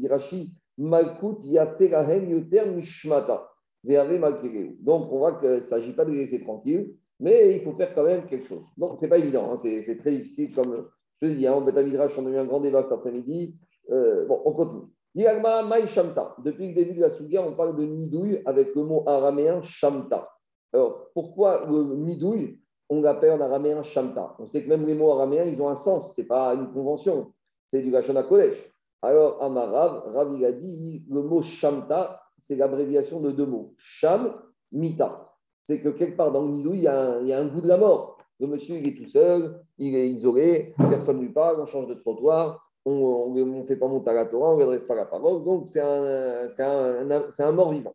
[1.45, 3.51] Yaterahem Yoter Mishmata.
[3.85, 7.95] Donc, on voit qu'il ne s'agit pas de les laisser tranquilles, mais il faut faire
[7.95, 8.65] quand même quelque chose.
[8.77, 10.53] Donc, ce n'est pas évident, hein, c'est très difficile.
[10.55, 10.89] Comme
[11.23, 13.55] je dis, hein, Betavidrash, on a eu un grand débat cet après-midi.
[13.91, 14.91] Euh, bon, on continue.
[15.17, 20.29] Depuis le début de la Souga, on parle de nidouille avec le mot araméen shamta.
[20.75, 22.59] Alors, pourquoi le nidouille,
[22.89, 25.75] on l'appelle en araméen shamta On sait que même les mots araméens, ils ont un
[25.75, 27.33] sens, ce n'est pas une convention,
[27.67, 28.57] c'est du Vachana Kodesh.
[29.03, 33.75] Alors, Amarav, Rav, il a dit le mot shamta, c'est l'abréviation de deux mots.
[33.79, 34.35] Sham,
[34.73, 35.33] mita.
[35.63, 38.19] C'est que quelque part dans le Nidou, il y, a un, goût de la mort.
[38.39, 41.89] Le monsieur, il est tout seul, il est isolé, personne ne lui parle, on change
[41.89, 45.07] de trottoir, on ne fait pas monter à la Torah, on ne redresse pas la
[45.07, 45.43] parole.
[45.43, 47.95] Donc, c'est un, un, mort vivant.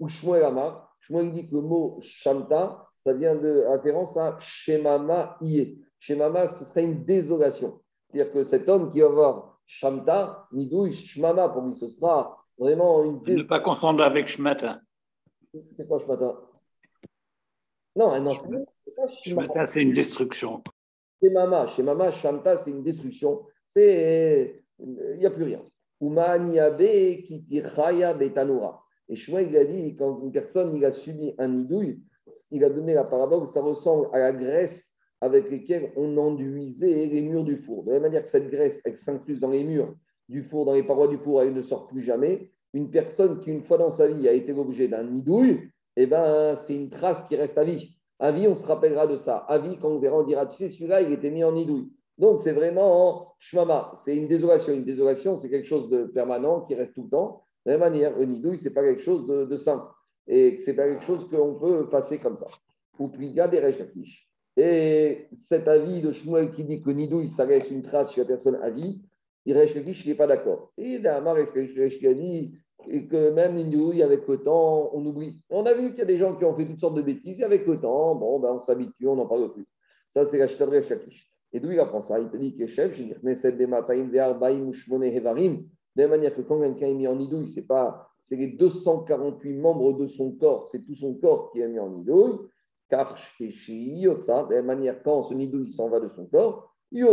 [0.00, 5.38] Ou Shmuel Amar, Shmuel dit que le mot Shamta, ça vient de référence à Shemama
[5.40, 5.82] Iye.
[5.98, 7.80] Shemama, ce serait une désolation.
[8.10, 13.02] C'est-à-dire que cet homme qui va voir Shamta, Nidouille, Shmama, pour lui, ce sera vraiment
[13.04, 13.22] une.
[13.24, 14.80] Ne pas confondre avec Shmata.
[15.74, 16.38] C'est quoi Shmata?
[17.96, 20.62] Non, non, c'est Shmata, c'est une destruction.
[21.22, 23.42] Chez Mama, chez Mama, Shamta, c'est une destruction.
[23.66, 24.62] C'est.
[24.80, 25.62] Il n'y a plus rien.
[26.02, 28.84] Umaniabe, Kitiraya, Betanura.
[29.08, 32.02] Et Shmuel, il a dit, quand une personne il a subi un nidouille,
[32.50, 37.22] il a donné la parabole, ça ressemble à la graisse avec laquelle on enduisait les
[37.22, 37.82] murs du four.
[37.82, 39.94] De la même manière que cette graisse, elle s'incruse dans les murs
[40.28, 42.50] du four, dans les parois du four, elle ne sort plus jamais.
[42.74, 46.54] Une personne qui, une fois dans sa vie, a été l'objet d'un nidouille, eh ben,
[46.54, 47.96] c'est une trace qui reste à vie.
[48.20, 49.38] À vie, on se rappellera de ça.
[49.48, 51.90] À vie, quand on verra, on dira, tu sais, celui-là, il était mis en nidouille.
[52.18, 53.92] Donc, c'est vraiment shmama.
[53.94, 54.72] C'est une désolation.
[54.74, 57.44] Une désolation, c'est quelque chose de permanent qui reste tout le temps.
[57.64, 59.86] De la même manière, le nidouille, ce n'est pas quelque chose de, simple.
[60.28, 62.46] Et ce n'est pas quelque chose qu'on peut passer comme ça.
[62.98, 63.62] Ou pliga des
[64.56, 68.26] Et cet avis de Shmuel qui dit que nidouille, ça laisse une trace chez la
[68.26, 69.00] personne à vie,
[69.46, 69.54] il
[70.06, 70.72] n'est pas d'accord.
[70.76, 72.52] Et Damar dit
[73.08, 75.40] que même nidouille, avec le temps, on oublie.
[75.48, 77.40] On a vu qu'il y a des gens qui ont fait toutes sortes de bêtises,
[77.40, 79.66] et avec le temps, bon, ben, on s'habitue, on n'en parle plus.
[80.10, 81.32] Ça, c'est la Shakish.
[81.52, 83.14] Et d'où il apprend ça Il te dit que chef, je dis,
[85.98, 88.46] de la même manière que quand quelqu'un est mis en nidouille, c'est pas, c'est les
[88.46, 92.38] 248 membres de son corps, c'est tout son corps qui est mis en nidouille.
[92.88, 97.04] Car de la même manière, quand ce nidouille s'en va de son corps, elle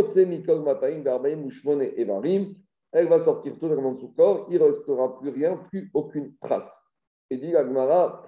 [3.08, 6.72] va sortir tout de son corps, il ne restera plus rien, plus aucune trace.
[7.28, 8.22] Et dit Agmara,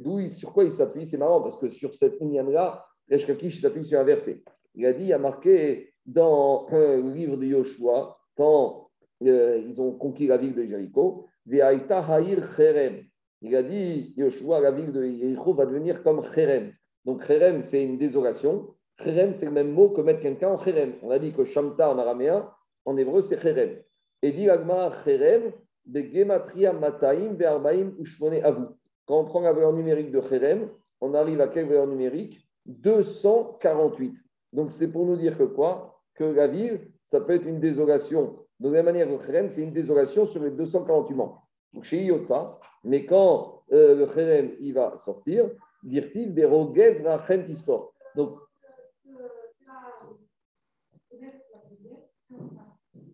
[0.00, 4.00] d'où sur quoi il s'appuie C'est marrant parce que sur cette inyan-là, Reshkakish s'appuie sur
[4.00, 4.42] un verset.
[4.74, 8.85] Il a dit, il a marqué dans le livre de Yoshua, quand
[9.24, 11.26] euh, ils ont conquis la ville de Jéricho.
[11.48, 11.62] Il
[13.54, 16.72] a dit, Yoshua, la ville de Jéricho va devenir comme Cherem.
[17.04, 18.74] Donc Cherem, c'est une désolation.
[18.98, 20.94] Cherem, c'est le même mot que mettre quelqu'un en Cherem.
[21.02, 22.50] On a dit que Shamta en araméen,
[22.84, 23.78] en hébreu, c'est Cherem.
[24.22, 25.52] Et dit Agma Cherem,
[25.92, 28.64] Gematria Mataim, Be'arbaim, Ushmone Avu.
[29.06, 30.68] Quand on prend la valeur numérique de Cherem,
[31.00, 32.40] on arrive à quelle valeur numérique?
[32.66, 34.14] 248.
[34.52, 36.00] Donc c'est pour nous dire que quoi?
[36.14, 39.72] Que la ville, ça peut être une désolation de la manière, le Kherem, c'est une
[39.72, 41.46] désolation sur les 248 membres.
[41.72, 45.50] Donc, chez Yotza, mais quand euh, le Kherem il va sortir,
[45.82, 47.92] dire-t-il, Berogez Rachem Tisport.
[48.14, 48.38] Donc,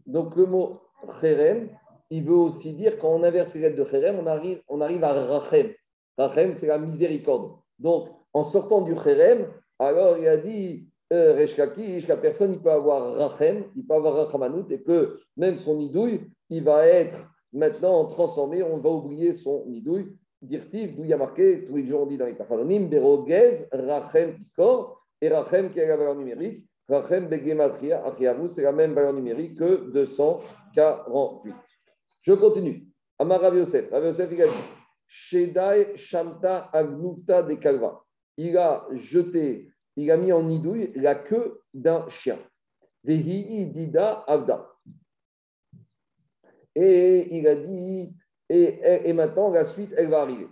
[0.06, 0.80] donc, le mot
[1.20, 1.68] Kherem,
[2.10, 5.02] il veut aussi dire, quand on inverse les lettres de Kherem, on arrive, on arrive
[5.02, 5.72] à Rachem.
[6.18, 7.56] Rachem, c'est la miséricorde.
[7.78, 13.14] Donc, en sortant du Kherem, alors il a dit Reshkaki, la personne, il peut avoir
[13.14, 17.18] Rachem, il peut avoir Rachamanout, et que même son nidouille, il va être
[17.52, 20.16] maintenant transformé, on va oublier son nidouille.
[20.40, 23.68] Dirtiv, d'où il y a marqué, tous les jours on dit dans les Tachalonim, Berogez,
[23.70, 28.92] Rachem Tiskor, et Rachem qui est la valeur numérique, Rachem Begematria, Achiavou, c'est la même
[28.92, 31.54] valeur numérique que 248.
[32.22, 32.88] Je continue.
[33.18, 34.52] Amar Rav Yosef, Rav Yosef, il a dit,
[35.06, 38.02] Shedai Shamta Agnufta de Kalva.
[38.36, 42.38] Il a jeté il a mis en nidouille la queue d'un chien.
[44.26, 44.68] Avda.
[46.74, 48.16] Et il a dit,
[48.48, 50.46] et, et, maintenant la suite, elle va arriver.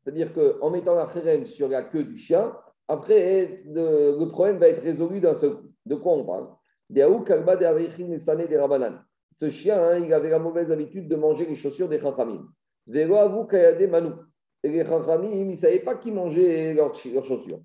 [0.00, 2.54] C'est-à-dire qu'en mettant la khérem sur la queue du chien,
[2.90, 5.72] après, le, problème va être résolu d'un seul coup.
[5.86, 6.48] De quoi on parle?
[9.36, 12.48] Ce chien, hein, il avait la mauvaise habitude de manger les chaussures des chachamim.
[14.62, 17.60] Et les chachamim, ils ne savaient pas qui mangeait leurs chaussures.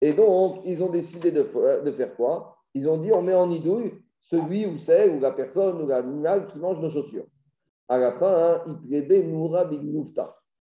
[0.00, 1.44] Et donc, ils ont décidé de,
[1.92, 2.56] faire quoi?
[2.74, 6.46] Ils ont dit on met en nidouille celui ou celle ou la personne ou l'animal
[6.48, 7.26] qui mange nos chaussures.
[7.88, 9.68] À la fin, hein, il Noura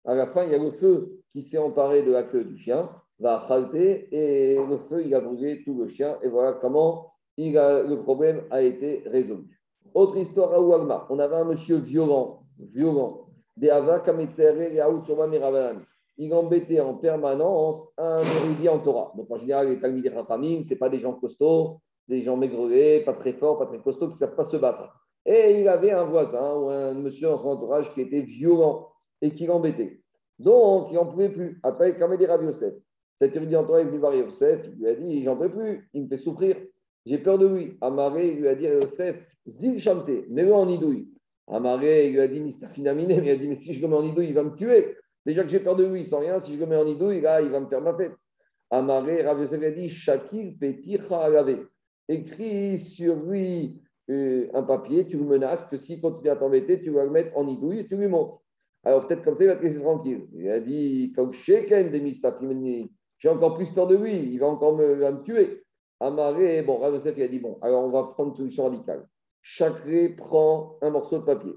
[0.05, 2.59] À la fin, il y a le feu qui s'est emparé de la queue du
[2.59, 6.18] chien, va halter et le feu, il a brûlé tout le chien.
[6.22, 9.61] Et voilà comment il a, le problème a été résolu.
[9.95, 11.07] Autre histoire à Ouagma.
[11.11, 13.22] On avait un monsieur violent, violent.
[16.19, 19.13] Il embêtait en permanence un érudit en Torah.
[19.17, 23.03] Donc en général, les Talmidei Chachamim, ce n'est pas des gens costauds, des gens maigrelés,
[23.05, 24.91] pas très forts, pas très costauds, qui ne savent pas se battre.
[25.25, 28.89] Et il avait un voisin ou un monsieur dans son entourage qui était violent
[29.21, 30.03] et qui l'embêtait.
[30.39, 31.61] Donc, il n'en pouvait plus.
[31.63, 32.75] Après, quand il dit Yosef,
[33.15, 35.89] cet érudit en Torah est venu voir Yosef, il lui a dit J'en peux plus,
[35.95, 36.57] il me fait souffrir,
[37.07, 37.77] j'ai peur de lui.
[37.81, 41.12] Amaré, lui a dit Yosef, Zil Shamte, mets-le en idouille.
[41.49, 43.97] Amaré, il lui a dit Mistafinamine, mais il a dit Mais si je le mets
[43.97, 44.97] en idouille, il va me tuer.
[45.26, 47.40] Déjà que j'ai peur de lui, sans rien, si je le mets en idouille, là,
[47.40, 48.12] il va me faire ma fête.
[48.70, 51.66] Amaré, Rav Yosef a dit Shakir Peticha Agave.
[52.09, 56.90] Écris sur lui euh, un papier, tu le menaces que s'il continue à t'embêter, tu
[56.90, 58.43] vas le mettre en idouille et tu lui montres.
[58.84, 60.26] Alors peut-être comme ça, il va te laisser tranquille.
[60.34, 61.14] Il a dit
[63.18, 65.62] J'ai encore plus peur de lui, il va encore me, me tuer.
[66.01, 69.07] Amaré, bon, Yosef, il a dit bon, alors on va prendre une solution radicale.
[69.43, 71.53] Chacré prend un morceau de papier.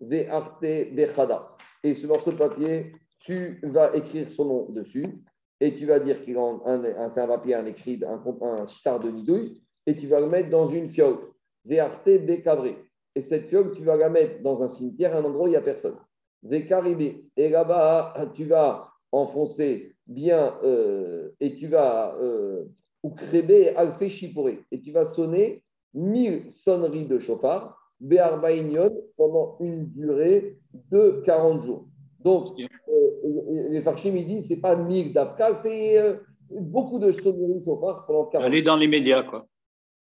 [0.00, 1.56] Ve'arte bechada.
[1.82, 5.24] Et ce morceau de papier, tu vas écrire son nom dessus
[5.60, 8.66] et tu vas dire qu'il a un, un, c'est un papier, un écrit, un, un
[8.66, 11.18] star de nidouille et tu vas le mettre dans une fiole.
[11.64, 12.76] Ve'arte becabré.
[13.14, 15.56] Et cette fiole, tu vas la mettre dans un cimetière, un endroit où il n'y
[15.56, 15.96] a personne.
[16.42, 17.24] Ve'caribé.
[17.36, 22.64] Et là-bas, tu vas enfoncer bien euh, et tu vas euh,
[23.02, 25.62] ou crébé alfé chiporé et tu vas sonner
[25.94, 30.58] mille sonneries de chauffard béarbaïnion pendant une durée
[30.90, 31.88] de 40 jours.
[32.20, 36.16] Donc, euh, les farchim, ils disent, c'est pas mille d'Afka, c'est euh,
[36.50, 38.42] beaucoup de sonneries de chauffard pendant 40 jours.
[38.42, 39.46] Aller dans les médias, quoi.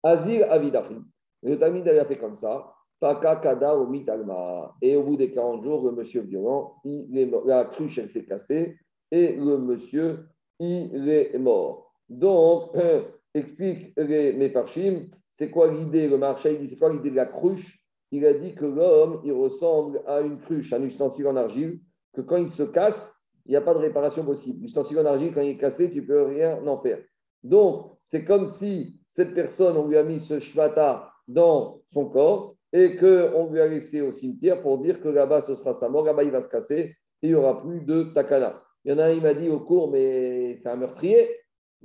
[0.04, 1.06] Azir Avidachim.
[1.44, 2.74] Le Tamid avait fait comme ça.
[3.00, 4.76] Paka Kada Omit Alma.
[4.82, 7.44] Et au bout des 40 jours, le monsieur violent, il est mort.
[7.46, 8.78] la cruche, elle s'est cassée
[9.12, 10.28] et le monsieur,
[10.60, 11.94] il est mort.
[12.10, 12.72] Donc,
[13.34, 17.80] explique les Mefarchim, c'est quoi l'idée Le marché, c'est quoi l'idée de la cruche?
[18.12, 21.80] Il a dit que l'homme, il ressemble à une cruche, un ustensile en argile,
[22.14, 23.16] que quand il se casse,
[23.46, 24.62] il n'y a pas de réparation possible.
[24.62, 27.00] L'ustensile en argile, quand il est cassé, tu ne peux rien en faire.
[27.44, 32.56] Donc, c'est comme si cette personne, on lui a mis ce shvata dans son corps
[32.74, 36.06] et qu'on lui a laissé au cimetière pour dire que là-bas, ce sera sa mort,
[36.06, 38.62] là-bas, il va se casser et il n'y aura plus de takana.
[38.86, 41.28] Il y en a un, il m'a dit au cours, mais c'est un meurtrier.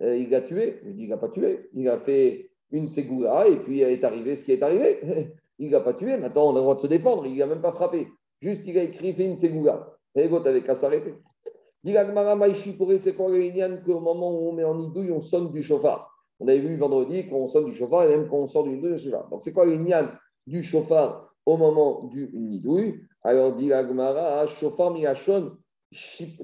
[0.01, 0.81] Euh, il l'a tué.
[0.97, 1.69] Il n'a pas tué.
[1.75, 5.01] Il a fait une ségoula et puis est arrivé ce qui est arrivé.
[5.59, 6.17] il l'a pas tué.
[6.17, 7.27] Maintenant, on a le droit de se défendre.
[7.27, 8.09] Il n'a même pas frappé.
[8.41, 9.97] Juste, il a écrit, fait une ségoula.
[10.15, 11.15] Et l'autre avait qu'à s'arrêter.
[11.83, 11.95] Dit
[12.99, 16.11] c'est quoi le qu'au moment où on met en idouille, on sonne du chauffard.
[16.41, 19.13] On avait vu vendredi qu'on sonne du chauffard et même quand on sort du nidouille.
[19.31, 19.79] Donc, c'est quoi le
[20.47, 25.53] du chauffard au moment du nidouille Alors, dit Agmara, chauffard miachon,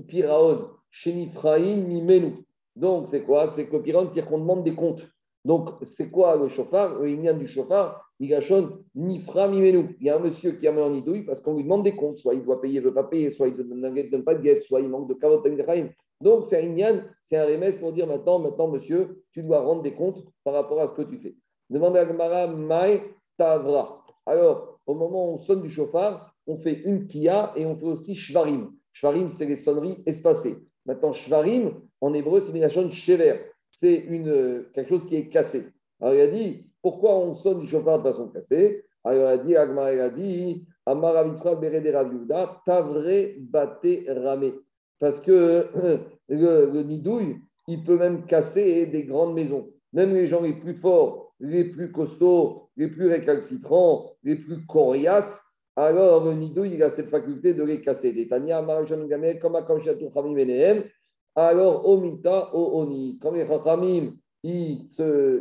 [0.07, 2.45] piraon, chenifraim mimenu.
[2.81, 3.47] Donc, c'est quoi?
[3.47, 5.07] C'est que piraon, c'est-à-dire qu'on demande des comptes.
[5.45, 6.99] Donc, c'est quoi le chauffard?
[6.99, 9.97] Le inyan du chauffard, migashon, nifra mimenu.
[10.01, 11.95] Il y a un monsieur qui a mis en idouille parce qu'on lui demande des
[11.95, 12.16] comptes.
[12.18, 14.41] Soit il doit payer, il ne veut pas payer, soit il ne donne pas de
[14.41, 15.43] guette, soit il manque de kavot
[16.22, 19.83] Donc, c'est un inyan, c'est un remès pour dire maintenant, maintenant, monsieur, tu dois rendre
[19.83, 21.35] des comptes par rapport à ce que tu fais.
[21.68, 23.03] Demande à Gemara, Mai
[23.37, 24.03] Tavra.
[24.24, 27.87] Alors, au moment où on sonne du chauffard, on fait une kia et on fait
[27.87, 28.72] aussi shvarim.
[28.95, 30.57] Shvarim, c'est les sonneries espacées.
[30.87, 33.37] Maintenant, shvarim, en hébreu, c'est une shever.
[33.71, 35.67] C'est une, quelque chose qui est cassé.
[36.01, 38.85] Alors, il a dit, pourquoi on sonne du chauffard de façon cassée?
[39.05, 41.25] Alors, il a dit, Agmar, il a dit, Amar
[41.61, 41.93] Berede
[42.67, 43.87] Tavre Bate.
[44.99, 45.67] Parce que
[46.29, 47.37] le, le nidouille,
[47.69, 49.71] il peut même casser des grandes maisons.
[49.93, 55.43] Même les gens les plus forts, les plus costauds, les plus récalcitrants, les plus coriaces,
[55.77, 58.13] alors le nido, il a cette faculté de les casser.
[58.13, 58.63] Des Tania,
[59.41, 59.57] comme
[61.37, 63.18] alors Omita, Oni.
[63.20, 64.12] Quand les Chachamim,
[64.43, 64.85] ils,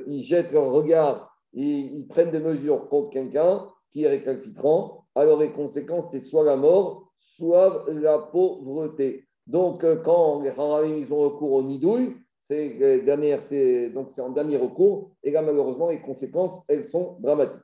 [0.07, 5.39] ils jettent leur regard, ils, ils prennent des mesures contre quelqu'un qui est récalcitrant, alors
[5.39, 9.25] les conséquences, c'est soit la mort, soit la pauvreté.
[9.47, 14.21] Donc, euh, quand les Chachamim, ils ont recours au nidouille, c'est euh, c'est donc c'est
[14.21, 15.11] en dernier recours.
[15.23, 17.59] Et là, malheureusement, les conséquences, elles sont dramatiques.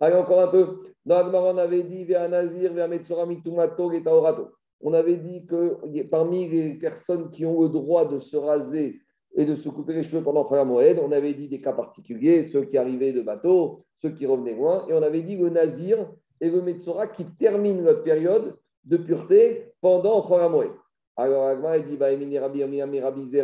[0.00, 0.82] Allez, encore un peu.
[1.04, 4.48] Dans on avait dit vers Nazir, vers et Taorato.
[4.80, 5.78] On avait dit que
[6.10, 9.00] parmi les personnes qui ont le droit de se raser
[9.34, 12.64] et de se couper les cheveux pendant Moed, on avait dit des cas particuliers, ceux
[12.64, 16.10] qui arrivaient de bateau, ceux qui revenaient loin, et on avait dit le Nazir
[16.40, 20.70] et le Metsora qui terminent leur période de pureté pendant Moed.
[21.16, 23.40] Alors Agma dit bah, Rabbi Rabbi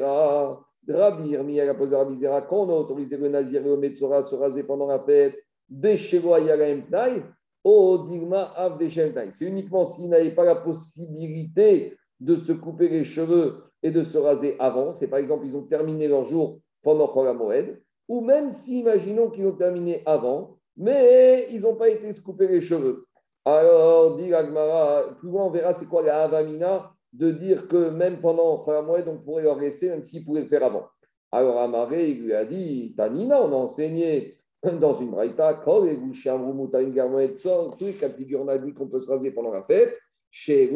[0.88, 4.18] Rabbi Irmi a posé Rabbi Zera, quand on a autorisé le Nazir et le Metsora
[4.18, 5.36] à se raser pendant la fête,
[9.32, 14.18] c'est uniquement s'il n'avait pas la possibilité de se couper les cheveux et de se
[14.18, 14.94] raser avant.
[14.94, 19.46] C'est par exemple, ils ont terminé leur jour pendant Moed, ou même si, imaginons qu'ils
[19.46, 23.06] ont terminé avant, mais ils n'ont pas été se couper les cheveux.
[23.44, 28.20] Alors, dit Agmara, plus loin on verra c'est quoi la Avamina de dire que même
[28.20, 30.86] pendant Moed, on pourrait leur laisser, même s'ils pouvaient le faire avant.
[31.32, 34.35] Alors Amaré, il lui a dit, Tanina, on a enseigné
[34.80, 35.96] dans une braïta, tous les
[37.92, 39.96] cas de figure, on a dit qu'on peut se raser pendant la fête.
[40.30, 40.70] Chez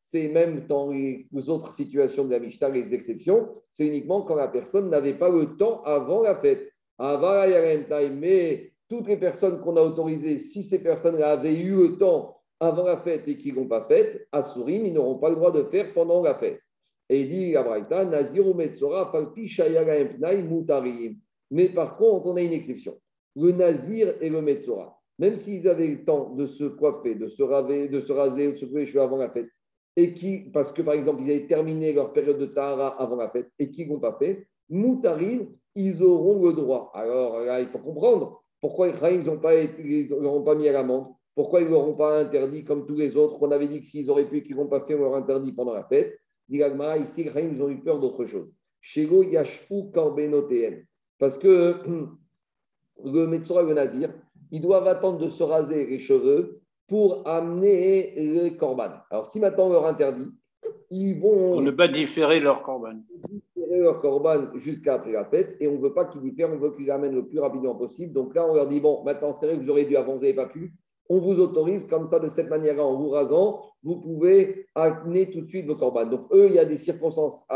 [0.00, 4.48] c'est même dans les autres situations de la Mishnah, les exceptions, c'est uniquement quand la
[4.48, 6.72] personne n'avait pas le temps avant la fête.
[6.98, 12.84] Mais toutes les personnes qu'on a autorisées, si ces personnes avaient eu le temps avant
[12.84, 15.62] la fête et qui n'ont pas fait, à Sourim, ils n'auront pas le droit de
[15.64, 16.60] faire pendant la fête.
[17.08, 19.50] Et il dit la Braïta, Naziru Metzora, Falpi
[20.42, 21.16] Mutarim.
[21.50, 22.98] Mais par contre, on a une exception.
[23.36, 25.00] Le nazir et le metzora.
[25.18, 28.52] Même s'ils avaient le temps de se coiffer, de se, raser, de se raser ou
[28.52, 29.48] de se couper les cheveux avant la fête,
[29.96, 33.30] et qui, parce que par exemple, ils avaient terminé leur période de tahara avant la
[33.30, 36.92] fête et qui n'ont pas fait, moutarim, ils auront le droit.
[36.94, 39.54] Alors là, il faut comprendre pourquoi les n'ont pas,
[40.44, 43.38] pas mis à l'amende, pourquoi ils ne l'auront pas interdit comme tous les autres.
[43.40, 45.74] On avait dit que s'ils auraient pu, qu'ils n'ont pas fait, on leur interdit pendant
[45.74, 46.18] la fête.
[46.48, 48.48] Digagma, ici, les ils ont eu peur d'autre chose.
[48.80, 50.84] Shego Yashou Korbenotem.
[51.18, 51.76] Parce que
[53.04, 54.12] le Metzora le Nazir,
[54.50, 59.00] ils doivent attendre de se raser les cheveux pour amener les corbanes.
[59.10, 60.32] Alors, si maintenant on leur interdit,
[60.90, 61.58] ils vont.
[61.58, 62.94] On ne pas différer leur corban.
[63.54, 66.58] Différer leur corban jusqu'à après la fête et on ne veut pas qu'ils diffèrent, on
[66.58, 68.12] veut qu'ils ramènent le plus rapidement possible.
[68.14, 70.46] Donc là, on leur dit bon, maintenant, c'est vrai que vous aurez dû avancer, pas
[70.46, 70.72] pu.
[71.10, 75.40] On vous autorise comme ça, de cette manière-là, en vous rasant, vous pouvez amener tout
[75.40, 76.10] de suite vos corbanes.
[76.10, 77.46] Donc, eux, il y a des circonstances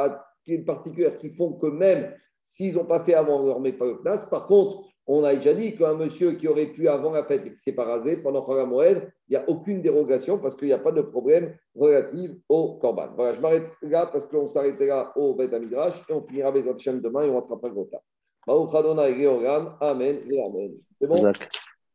[0.67, 3.87] particulières qui font que même s'ils n'ont pas fait avant, on ne leur met pas
[3.87, 3.99] le.
[4.29, 7.53] Par contre, on a déjà dit qu'un monsieur qui aurait pu avant la fête et
[7.53, 10.79] qui s'est pas rasé pendant Moed, il n'y a aucune dérogation parce qu'il n'y a
[10.79, 13.09] pas de problème relatif au Corban.
[13.17, 17.01] Voilà, je m'arrête là parce qu'on s'arrêtera au Bet Midrash et on finira les Hachem
[17.01, 17.75] demain et on rentrera pas le
[19.81, 20.73] Amen et Amen.
[21.01, 21.33] C'est bon?